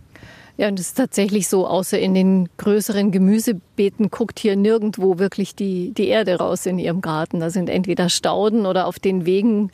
Ja, 0.60 0.68
und 0.68 0.78
es 0.78 0.88
ist 0.88 0.98
tatsächlich 0.98 1.48
so, 1.48 1.66
außer 1.66 1.98
in 1.98 2.12
den 2.12 2.50
größeren 2.58 3.12
Gemüsebeeten 3.12 4.10
guckt 4.10 4.38
hier 4.38 4.56
nirgendwo 4.56 5.18
wirklich 5.18 5.54
die, 5.54 5.94
die 5.94 6.08
Erde 6.08 6.36
raus 6.36 6.66
in 6.66 6.78
ihrem 6.78 7.00
Garten. 7.00 7.40
Da 7.40 7.48
sind 7.48 7.70
entweder 7.70 8.10
Stauden 8.10 8.66
oder 8.66 8.86
auf 8.86 8.98
den 8.98 9.24
Wegen 9.24 9.70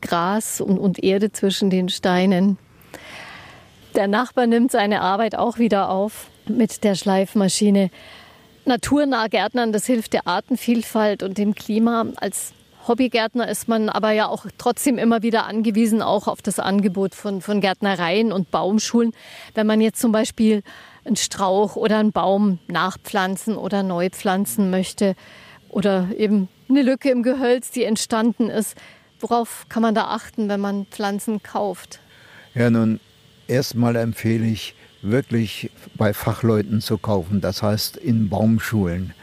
Gras 0.00 0.60
und, 0.60 0.78
und 0.78 1.02
Erde 1.02 1.32
zwischen 1.32 1.70
den 1.70 1.88
Steinen. 1.88 2.56
Der 3.96 4.06
Nachbar 4.06 4.46
nimmt 4.46 4.70
seine 4.70 5.00
Arbeit 5.00 5.34
auch 5.34 5.58
wieder 5.58 5.90
auf 5.90 6.28
mit 6.46 6.84
der 6.84 6.94
Schleifmaschine. 6.94 7.90
Naturnah 8.64 9.26
Gärtnern, 9.26 9.72
das 9.72 9.86
hilft 9.86 10.12
der 10.12 10.28
Artenvielfalt 10.28 11.24
und 11.24 11.36
dem 11.36 11.56
Klima. 11.56 12.06
Als 12.14 12.52
Hobbygärtner 12.88 13.48
ist 13.48 13.68
man 13.68 13.88
aber 13.88 14.12
ja 14.12 14.26
auch 14.28 14.46
trotzdem 14.56 14.98
immer 14.98 15.22
wieder 15.22 15.46
angewiesen, 15.46 16.02
auch 16.02 16.26
auf 16.26 16.42
das 16.42 16.58
Angebot 16.58 17.14
von, 17.14 17.40
von 17.40 17.60
Gärtnereien 17.60 18.32
und 18.32 18.50
Baumschulen. 18.50 19.12
Wenn 19.54 19.66
man 19.66 19.80
jetzt 19.80 20.00
zum 20.00 20.12
Beispiel 20.12 20.62
einen 21.04 21.16
Strauch 21.16 21.76
oder 21.76 21.98
einen 21.98 22.12
Baum 22.12 22.58
nachpflanzen 22.66 23.56
oder 23.56 23.82
neu 23.82 24.10
pflanzen 24.10 24.70
möchte 24.70 25.14
oder 25.68 26.08
eben 26.16 26.48
eine 26.68 26.82
Lücke 26.82 27.10
im 27.10 27.22
Gehölz, 27.22 27.70
die 27.70 27.84
entstanden 27.84 28.50
ist, 28.50 28.76
worauf 29.20 29.66
kann 29.68 29.82
man 29.82 29.94
da 29.94 30.04
achten, 30.04 30.48
wenn 30.48 30.60
man 30.60 30.86
Pflanzen 30.86 31.42
kauft? 31.42 32.00
Ja, 32.54 32.70
nun, 32.70 33.00
erstmal 33.46 33.96
empfehle 33.96 34.46
ich, 34.46 34.74
wirklich 35.00 35.70
bei 35.94 36.12
Fachleuten 36.12 36.80
zu 36.80 36.98
kaufen, 36.98 37.40
das 37.40 37.62
heißt 37.62 37.96
in 37.96 38.28
Baumschulen 38.28 39.14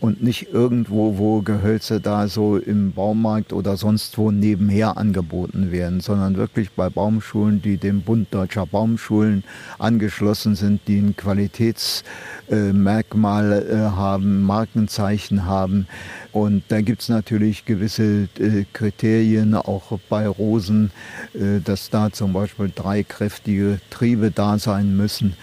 und 0.00 0.22
nicht 0.22 0.52
irgendwo, 0.52 1.18
wo 1.18 1.40
Gehölze 1.40 2.00
da 2.00 2.28
so 2.28 2.56
im 2.56 2.92
Baumarkt 2.92 3.52
oder 3.52 3.76
sonst 3.76 4.16
wo 4.18 4.30
nebenher 4.30 4.96
angeboten 4.96 5.72
werden, 5.72 5.98
sondern 6.00 6.36
wirklich 6.36 6.70
bei 6.72 6.88
Baumschulen, 6.90 7.62
die 7.62 7.78
dem 7.78 8.02
Bund 8.02 8.28
deutscher 8.30 8.66
Baumschulen 8.66 9.42
angeschlossen 9.78 10.54
sind, 10.54 10.82
die 10.86 10.98
ein 10.98 11.16
Qualitätsmerkmal 11.16 13.52
äh, 13.52 13.72
äh, 13.72 13.78
haben, 13.90 14.42
Markenzeichen 14.42 15.46
haben. 15.46 15.88
Und 16.32 16.64
da 16.68 16.82
gibt 16.82 17.02
es 17.02 17.08
natürlich 17.08 17.64
gewisse 17.64 18.28
äh, 18.38 18.64
Kriterien, 18.72 19.54
auch 19.54 19.98
bei 20.08 20.28
Rosen, 20.28 20.92
äh, 21.34 21.60
dass 21.64 21.90
da 21.90 22.12
zum 22.12 22.34
Beispiel 22.34 22.70
drei 22.74 23.02
kräftige 23.02 23.80
Triebe 23.90 24.30
da 24.30 24.58
sein 24.58 24.96
müssen. 24.96 25.34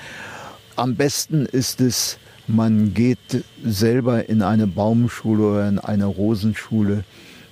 Am 0.76 0.96
besten 0.96 1.46
ist 1.46 1.82
es, 1.82 2.18
man 2.48 2.94
geht 2.94 3.44
selber 3.64 4.28
in 4.28 4.42
eine 4.42 4.68
Baumschule 4.68 5.44
oder 5.44 5.70
in 5.70 5.80
eine 5.80 6.06
Rosenschule. 6.06 7.04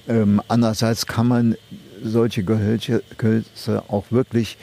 Ähm, 0.08 0.41
andererseits 0.47 1.06
kann 1.06 1.27
man 1.27 1.56
solche 2.04 2.43
Gehölze, 2.43 3.04
auch 3.88 4.06
wirklich 4.10 4.58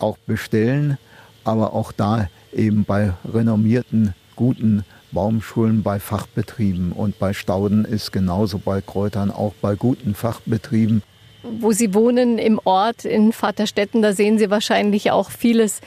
auch 0.00 0.18
bestellen, 0.18 0.98
aber 1.44 1.72
auch 1.72 1.92
da 1.92 2.28
eben 2.52 2.84
bei 2.84 3.12
renommierten, 3.32 4.14
guten 4.36 4.84
Baumschulen, 5.12 5.82
bei 5.82 6.00
Fachbetrieben 6.00 6.92
und 6.92 7.18
bei 7.18 7.32
Stauden 7.32 7.84
ist 7.84 8.12
genauso 8.12 8.58
bei 8.58 8.80
Kräutern 8.80 9.30
auch 9.30 9.52
bei 9.60 9.74
guten 9.74 10.14
Fachbetrieben. 10.14 11.02
Wo 11.42 11.72
Sie 11.72 11.92
wohnen 11.92 12.38
im 12.38 12.60
Ort 12.64 13.04
in 13.04 13.32
Vaterstetten, 13.32 14.00
da 14.00 14.12
sehen 14.12 14.38
Sie 14.38 14.48
wahrscheinlich 14.48 15.10
auch 15.10 15.30
vieles 15.30 15.80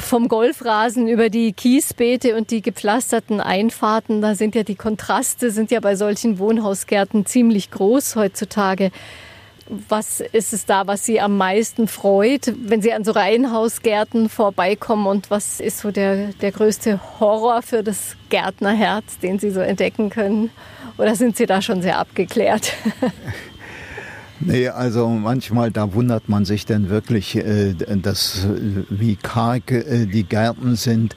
vom 0.00 0.28
Golfrasen 0.28 1.08
über 1.08 1.30
die 1.30 1.52
Kiesbeete 1.52 2.36
und 2.36 2.50
die 2.50 2.62
gepflasterten 2.62 3.40
Einfahrten, 3.40 4.20
da 4.20 4.34
sind 4.34 4.54
ja 4.54 4.62
die 4.62 4.74
Kontraste, 4.74 5.50
sind 5.50 5.70
ja 5.70 5.80
bei 5.80 5.96
solchen 5.96 6.38
Wohnhausgärten 6.38 7.26
ziemlich 7.26 7.70
groß 7.70 8.16
heutzutage. 8.16 8.90
Was 9.68 10.20
ist 10.20 10.54
es 10.54 10.64
da, 10.64 10.86
was 10.86 11.04
Sie 11.04 11.20
am 11.20 11.36
meisten 11.36 11.88
freut, 11.88 12.52
wenn 12.56 12.80
Sie 12.80 12.92
an 12.92 13.04
so 13.04 13.12
Reihenhausgärten 13.12 14.30
vorbeikommen? 14.30 15.06
Und 15.06 15.30
was 15.30 15.60
ist 15.60 15.80
so 15.80 15.90
der, 15.90 16.28
der 16.40 16.52
größte 16.52 17.00
Horror 17.20 17.60
für 17.60 17.82
das 17.82 18.16
Gärtnerherz, 18.30 19.18
den 19.18 19.38
Sie 19.38 19.50
so 19.50 19.60
entdecken 19.60 20.08
können? 20.08 20.50
Oder 20.96 21.14
sind 21.14 21.36
Sie 21.36 21.46
da 21.46 21.60
schon 21.60 21.82
sehr 21.82 21.98
abgeklärt? 21.98 22.72
Nee, 24.40 24.68
also 24.68 25.08
manchmal, 25.08 25.72
da 25.72 25.94
wundert 25.94 26.28
man 26.28 26.44
sich 26.44 26.64
dann 26.64 26.90
wirklich, 26.90 27.34
äh, 27.34 27.74
dass, 27.74 28.46
wie 28.88 29.16
karg 29.16 29.72
äh, 29.72 30.06
die 30.06 30.22
Gärten 30.22 30.76
sind. 30.76 31.16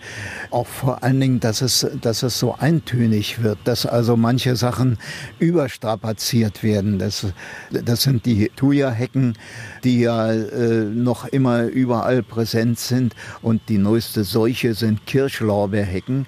Auch 0.50 0.66
vor 0.66 1.04
allen 1.04 1.20
Dingen, 1.20 1.40
dass 1.40 1.62
es, 1.62 1.86
dass 2.02 2.24
es 2.24 2.40
so 2.40 2.56
eintönig 2.56 3.44
wird, 3.44 3.60
dass 3.66 3.86
also 3.86 4.18
manche 4.18 4.56
Sachen 4.56 4.98
überstrapaziert 5.38 6.64
werden. 6.64 6.98
Das, 6.98 7.28
das 7.70 8.02
sind 8.02 8.26
die 8.26 8.50
Thuja-Hecken, 8.56 9.38
die 9.84 10.00
ja 10.00 10.32
äh, 10.32 10.86
noch 10.86 11.26
immer 11.26 11.66
überall 11.66 12.24
präsent 12.24 12.80
sind. 12.80 13.16
Und 13.44 13.62
die 13.70 13.78
neueste 13.78 14.24
Seuche 14.24 14.74
sind 14.74 15.06
Kirschlorbeerhecken. 15.06 16.26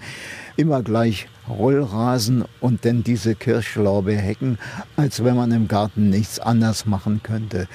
Immer 0.57 0.83
gleich 0.83 1.27
Rollrasen 1.49 2.45
und 2.59 2.85
dann 2.85 3.03
diese 3.03 3.35
Kirschlorbeerhecken, 3.35 4.57
als 4.95 5.23
wenn 5.23 5.35
man 5.35 5.51
im 5.51 5.67
Garten 5.67 6.09
nichts 6.09 6.39
anders 6.39 6.85
machen 6.85 7.21
könnte. 7.23 7.67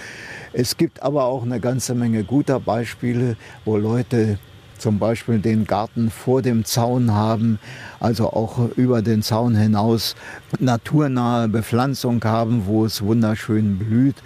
Es 0.52 0.76
gibt 0.76 1.02
aber 1.02 1.24
auch 1.24 1.42
eine 1.42 1.60
ganze 1.60 1.94
Menge 1.94 2.24
guter 2.24 2.60
Beispiele, 2.60 3.36
wo 3.64 3.76
Leute 3.76 4.38
zum 4.78 4.98
Beispiel 4.98 5.38
den 5.40 5.66
Garten 5.66 6.10
vor 6.10 6.40
dem 6.40 6.64
Zaun 6.64 7.12
haben, 7.12 7.58
also 8.00 8.32
auch 8.32 8.70
über 8.76 9.02
den 9.02 9.22
Zaun 9.22 9.56
hinaus 9.56 10.14
naturnahe 10.58 11.48
Bepflanzung 11.48 12.22
haben, 12.24 12.66
wo 12.66 12.84
es 12.84 13.02
wunderschön 13.02 13.78
blüht. 13.78 14.16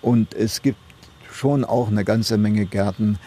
Und 0.00 0.34
es 0.34 0.62
gibt 0.62 0.78
schon 1.32 1.64
auch 1.64 1.88
eine 1.88 2.04
ganze 2.04 2.38
Menge 2.38 2.64
Gärten, 2.64 3.18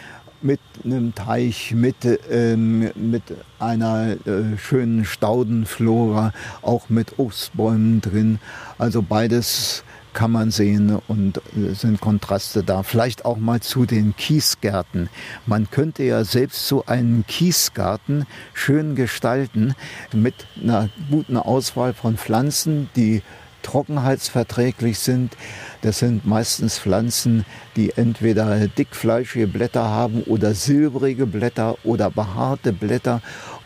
mit 0.41 0.59
einem 0.83 1.13
Teich, 1.15 1.73
mit, 1.73 1.95
ähm, 2.29 2.91
mit 2.95 3.23
einer 3.59 4.17
äh, 4.25 4.57
schönen 4.57 5.05
Staudenflora, 5.05 6.33
auch 6.61 6.89
mit 6.89 7.19
Obstbäumen 7.19 8.01
drin. 8.01 8.39
Also 8.77 9.01
beides 9.01 9.83
kann 10.13 10.31
man 10.31 10.51
sehen 10.51 10.99
und 11.07 11.37
äh, 11.55 11.73
sind 11.73 12.01
Kontraste 12.01 12.63
da. 12.63 12.83
Vielleicht 12.83 13.25
auch 13.25 13.37
mal 13.37 13.61
zu 13.61 13.85
den 13.85 14.15
Kiesgärten. 14.15 15.09
Man 15.45 15.69
könnte 15.71 16.03
ja 16.03 16.23
selbst 16.23 16.67
so 16.67 16.85
einen 16.85 17.25
Kiesgarten 17.27 18.25
schön 18.53 18.95
gestalten 18.95 19.73
mit 20.13 20.35
einer 20.61 20.89
guten 21.09 21.37
Auswahl 21.37 21.93
von 21.93 22.17
Pflanzen, 22.17 22.89
die 22.95 23.21
trockenheitsverträglich 23.61 24.99
sind. 24.99 25.35
Das 25.81 25.99
sind 25.99 26.25
meistens 26.25 26.79
Pflanzen, 26.79 27.45
die 27.75 27.91
entweder 27.95 28.67
dickfleischige 28.67 29.47
Blätter 29.47 29.83
haben 29.83 30.23
oder 30.23 30.53
silbrige 30.53 31.25
Blätter 31.25 31.77
oder 31.83 32.09
behaarte 32.09 32.73
Blätter. 32.73 33.21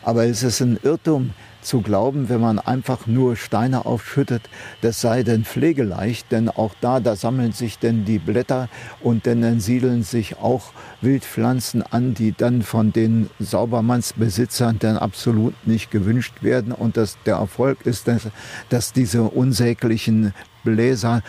Aber 0.06 0.24
es 0.24 0.44
ist 0.44 0.60
ein 0.60 0.78
Irrtum, 0.84 1.32
zu 1.66 1.80
glauben, 1.80 2.28
wenn 2.28 2.40
man 2.40 2.60
einfach 2.60 3.08
nur 3.08 3.34
Steine 3.34 3.86
aufschüttet, 3.86 4.42
das 4.82 5.00
sei 5.00 5.24
denn 5.24 5.44
pflegeleicht, 5.44 6.30
denn 6.30 6.48
auch 6.48 6.74
da, 6.80 7.00
da 7.00 7.16
sammeln 7.16 7.50
sich 7.50 7.80
denn 7.80 8.04
die 8.04 8.20
Blätter 8.20 8.68
und 9.00 9.26
dann 9.26 9.58
siedeln 9.58 10.04
sich 10.04 10.38
auch 10.38 10.70
Wildpflanzen 11.00 11.82
an, 11.82 12.14
die 12.14 12.32
dann 12.32 12.62
von 12.62 12.92
den 12.92 13.28
Saubermannsbesitzern 13.40 14.78
dann 14.78 14.96
absolut 14.96 15.54
nicht 15.66 15.90
gewünscht 15.90 16.42
werden. 16.42 16.72
Und 16.72 16.96
dass 16.96 17.18
der 17.26 17.36
Erfolg 17.36 17.84
ist, 17.84 18.06
dass, 18.06 18.28
dass 18.68 18.92
diese 18.92 19.24
unsäglichen 19.24 20.34
Bläser 20.66 21.22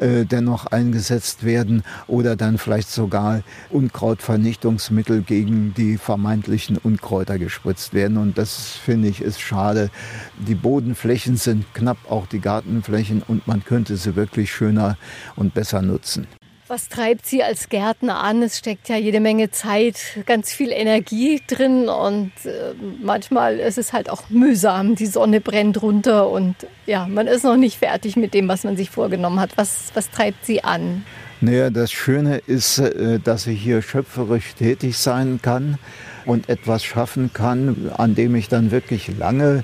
äh, 0.00 0.24
dennoch 0.24 0.66
eingesetzt 0.66 1.44
werden 1.44 1.82
oder 2.06 2.36
dann 2.36 2.56
vielleicht 2.56 2.90
sogar 2.90 3.42
Unkrautvernichtungsmittel 3.70 5.20
gegen 5.22 5.74
die 5.74 5.98
vermeintlichen 5.98 6.78
Unkräuter 6.78 7.38
gespritzt 7.38 7.92
werden. 7.92 8.16
Und 8.16 8.38
das 8.38 8.70
finde 8.82 9.08
ich 9.08 9.20
ist 9.20 9.40
schade. 9.40 9.90
Die 10.38 10.54
Bodenflächen 10.54 11.36
sind 11.36 11.66
knapp, 11.74 11.98
auch 12.08 12.26
die 12.26 12.40
Gartenflächen, 12.40 13.22
und 13.26 13.46
man 13.46 13.64
könnte 13.64 13.96
sie 13.96 14.16
wirklich 14.16 14.52
schöner 14.52 14.96
und 15.36 15.52
besser 15.52 15.82
nutzen. 15.82 16.26
Was 16.74 16.88
treibt 16.88 17.24
Sie 17.24 17.40
als 17.40 17.68
Gärtner 17.68 18.18
an? 18.18 18.42
Es 18.42 18.58
steckt 18.58 18.88
ja 18.88 18.96
jede 18.96 19.20
Menge 19.20 19.52
Zeit, 19.52 20.18
ganz 20.26 20.52
viel 20.52 20.72
Energie 20.72 21.40
drin 21.46 21.88
und 21.88 22.32
äh, 22.44 22.74
manchmal 23.00 23.60
ist 23.60 23.78
es 23.78 23.92
halt 23.92 24.10
auch 24.10 24.28
mühsam. 24.28 24.96
Die 24.96 25.06
Sonne 25.06 25.40
brennt 25.40 25.80
runter 25.82 26.28
und 26.28 26.56
ja, 26.86 27.06
man 27.06 27.28
ist 27.28 27.44
noch 27.44 27.54
nicht 27.54 27.78
fertig 27.78 28.16
mit 28.16 28.34
dem, 28.34 28.48
was 28.48 28.64
man 28.64 28.76
sich 28.76 28.90
vorgenommen 28.90 29.38
hat. 29.38 29.56
Was, 29.56 29.92
was 29.94 30.10
treibt 30.10 30.44
Sie 30.44 30.64
an? 30.64 31.04
Naja, 31.40 31.70
das 31.70 31.92
Schöne 31.92 32.38
ist, 32.38 32.80
äh, 32.80 33.20
dass 33.20 33.46
ich 33.46 33.62
hier 33.62 33.80
schöpferisch 33.80 34.54
tätig 34.54 34.98
sein 34.98 35.38
kann 35.40 35.78
und 36.24 36.48
etwas 36.48 36.82
schaffen 36.82 37.30
kann, 37.32 37.92
an 37.96 38.16
dem 38.16 38.34
ich 38.34 38.48
dann 38.48 38.72
wirklich 38.72 39.16
lange 39.16 39.62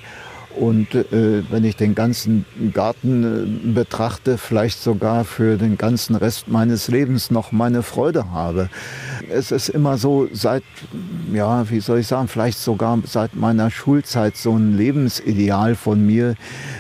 und 0.57 0.95
äh, 0.95 1.43
wenn 1.51 1.65
ich 1.65 1.77
den 1.77 1.95
ganzen 1.95 2.45
Garten 2.73 3.25
äh, 3.25 3.73
betrachte, 3.75 4.39
vielleicht 4.39 4.83
sogar 4.83 5.25
für 5.25 5.57
den 5.57 5.79
ganzen 5.79 6.17
Rest 6.17 6.49
meines 6.49 6.89
Lebens 6.89 7.31
noch 7.31 7.53
meine 7.53 7.83
Freude 7.83 8.31
habe. 8.31 8.69
Es 9.29 9.51
ist 9.51 9.69
immer 9.69 9.99
so 9.99 10.29
seit, 10.33 10.63
ja, 11.33 11.69
wie 11.71 11.81
soll 11.81 11.99
ich 12.01 12.07
sagen, 12.07 12.29
vielleicht 12.29 12.59
sogar 12.59 12.99
seit 13.05 13.35
meiner 13.35 13.71
Schulzeit 13.71 14.37
so 14.37 14.57
ein 14.57 14.77
Lebensideal 14.77 15.75
von 15.75 16.05
mir 16.05 16.37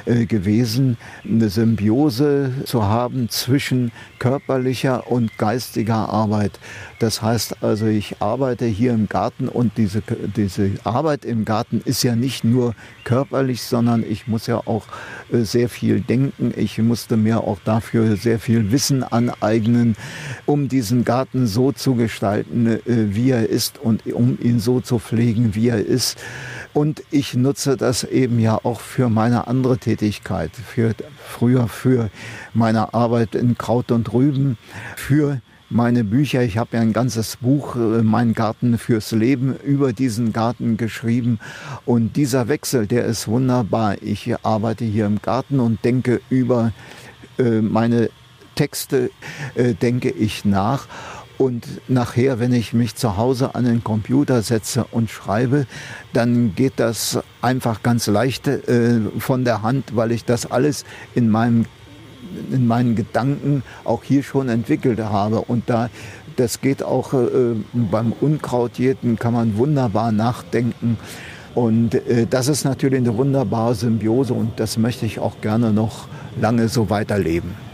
äh, 0.07 0.26
gewesen, 0.26 0.97
eine 1.24 1.49
Symbiose 1.49 2.53
zu 2.64 2.84
haben 2.84 3.28
zwischen 3.28 3.93
körperlicher 4.18 5.11
und 5.11 5.36
geistiger 5.38 6.09
Arbeit. 6.09 6.59
Das 6.99 7.22
heißt 7.22 7.62
also, 7.62 7.86
ich 7.86 8.20
arbeite 8.20 8.66
hier 8.66 8.93
im 8.93 9.09
Garten 9.09 9.49
und 9.49 9.76
diese, 9.76 10.03
diese 10.36 10.70
Arbeit 10.84 11.24
im 11.24 11.45
Garten 11.45 11.80
ist 11.84 12.03
ja 12.03 12.16
nicht 12.16 12.45
nur 12.45 12.74
körperlich, 13.05 13.62
sondern 13.62 14.05
ich 14.09 14.26
muss 14.26 14.47
ja 14.47 14.59
auch 14.66 14.86
äh, 15.32 15.38
sehr 15.43 15.68
viel 15.68 16.01
denken. 16.01 16.53
Ich 16.57 16.78
musste 16.78 17.16
mir 17.16 17.41
auch 17.41 17.59
dafür 17.64 18.16
sehr 18.16 18.38
viel 18.38 18.72
Wissen 18.72 19.03
aneignen, 19.03 19.97
um 20.47 20.68
diesen 20.68 21.05
Garten 21.05 21.47
so 21.47 21.72
zu 21.72 21.95
gestalten, 21.95 22.30
äh, 22.39 22.78
wie 22.87 23.31
er 23.31 23.49
ist 23.49 23.78
und 23.78 24.07
um 24.07 24.39
ihn 24.41 24.61
so 24.61 24.81
zu 24.81 24.99
pflegen, 24.99 25.55
wie 25.55 25.68
er 25.68 25.85
ist. 25.85 26.18
Und 26.72 27.03
ich 27.11 27.35
nutze 27.35 27.76
das 27.76 28.05
eben 28.05 28.39
ja 28.39 28.59
auch 28.62 28.81
für 28.81 29.09
meine 29.09 29.49
andere 29.49 29.78
Tätigkeit, 29.78 30.53
für 30.55 30.95
früher 31.26 31.66
für 31.68 32.11
meine 32.55 32.95
Arbeit 32.95 33.35
in 33.35 33.59
Kraut 33.59 33.91
und 33.91 34.12
Rüben, 34.12 34.57
für 34.97 35.41
meine 35.68 36.05
Bücher. 36.05 36.43
Ich 36.43 36.59
habe 36.59 36.76
ja 36.76 36.83
ein 36.83 36.93
ganzes 36.93 37.37
Buch, 37.37 37.76
äh, 37.76 38.03
Mein 38.03 38.35
Garten 38.35 38.78
fürs 38.78 39.12
Leben, 39.12 39.57
über 39.57 39.93
diesen 39.93 40.33
Garten 40.33 40.76
geschrieben. 40.76 41.41
Und 41.87 42.16
dieser 42.16 42.49
Wechsel, 42.49 42.87
der 42.87 43.05
ist 43.05 43.26
wunderbar. 43.26 43.97
Ich 44.03 44.33
arbeite 44.45 44.85
hier 44.85 45.07
im 45.07 45.20
Garten 45.22 45.61
und 45.61 45.85
denke 45.85 46.20
über 46.28 46.72
äh, 47.39 47.61
meine 47.61 48.11
Texte, 48.57 49.11
denke 49.81 50.11
ich 50.11 50.45
nach. 50.45 50.87
Und 51.41 51.66
nachher, 51.88 52.38
wenn 52.38 52.53
ich 52.53 52.74
mich 52.74 52.97
zu 52.97 53.16
Hause 53.16 53.55
an 53.55 53.64
den 53.64 53.82
Computer 53.82 54.43
setze 54.43 54.84
und 54.91 55.09
schreibe, 55.09 55.66
dann 56.12 56.55
geht 56.55 56.74
das 56.76 57.18
einfach 57.41 57.82
ganz 57.82 58.07
leicht 58.09 58.47
äh, 58.47 59.01
von 59.18 59.47
der 59.47 59.62
Hand, 59.62 59.97
weil 59.97 60.12
ich 60.12 60.26
das 60.26 60.51
alles 60.51 60.84
in 61.14 61.30
meinem 61.30 61.64
in 62.53 62.66
meinen 62.66 62.95
Gedanken 62.95 63.62
auch 63.84 64.05
hier 64.05 64.22
schon 64.22 64.51
entwickelt 64.51 65.01
habe. 65.01 65.41
Und 65.41 65.70
da, 65.70 65.88
das 66.36 66.61
geht 66.61 66.82
auch 66.82 67.14
äh, 67.14 67.55
beim 67.72 68.12
Unkrautjäten, 68.12 69.18
kann 69.18 69.32
man 69.32 69.57
wunderbar 69.57 70.12
nachdenken. 70.12 70.99
Und 71.55 71.95
äh, 71.95 72.26
das 72.28 72.49
ist 72.49 72.64
natürlich 72.64 72.99
eine 72.99 73.16
wunderbare 73.16 73.74
Symbiose 73.74 74.34
und 74.34 74.61
das 74.61 74.76
möchte 74.76 75.07
ich 75.07 75.18
auch 75.18 75.41
gerne 75.41 75.72
noch 75.72 76.07
lange 76.38 76.68
so 76.68 76.91
weiterleben. 76.91 77.70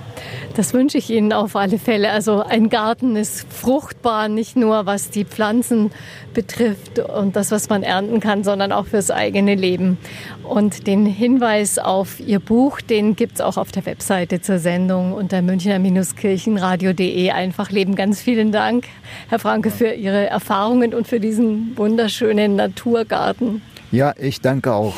Das 0.55 0.72
wünsche 0.72 0.97
ich 0.97 1.11
Ihnen 1.11 1.33
auf 1.33 1.55
alle 1.55 1.79
Fälle. 1.79 2.11
Also 2.11 2.43
ein 2.43 2.70
Garten 2.70 3.14
ist 3.14 3.47
fruchtbar, 3.53 4.29
nicht 4.29 4.57
nur 4.57 4.87
was 4.87 5.11
die 5.11 5.24
Pflanzen 5.24 5.91
betrifft 6.33 6.99
und 6.99 7.37
das, 7.37 7.51
was 7.51 7.68
man 7.68 7.83
ernten 7.83 8.20
kann, 8.20 8.43
sondern 8.45 8.72
auch 8.72 8.87
fürs 8.87 9.11
eigene 9.11 9.55
Leben. 9.55 9.99
Und 10.43 10.87
den 10.87 11.05
Hinweis 11.05 11.79
auf 11.79 12.20
Ihr 12.20 12.41
Buch, 12.41 12.81
den 12.81 13.16
gibt 13.16 13.35
es 13.37 13.41
auch 13.41 13.57
auf 13.57 13.70
der 13.72 13.85
Webseite 13.87 14.41
zur 14.41 14.59
Sendung 14.59 15.12
unter 15.12 15.43
münchner-kirchenradio.de. 15.43 17.31
Einfach 17.31 17.70
leben. 17.70 17.95
Ganz 17.95 18.20
vielen 18.20 18.53
Dank, 18.53 18.85
Herr 19.29 19.39
Franke, 19.39 19.70
für 19.70 19.93
Ihre 19.93 20.27
Erfahrungen 20.27 20.95
und 20.95 21.07
für 21.07 21.20
diesen 21.20 21.77
wunderschönen 21.77 22.57
Naturgarten. 22.57 23.62
Ja, 23.93 24.14
ich 24.18 24.41
danke 24.41 24.72
auch. 24.72 24.95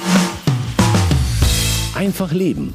Einfach 1.95 2.33
leben 2.33 2.75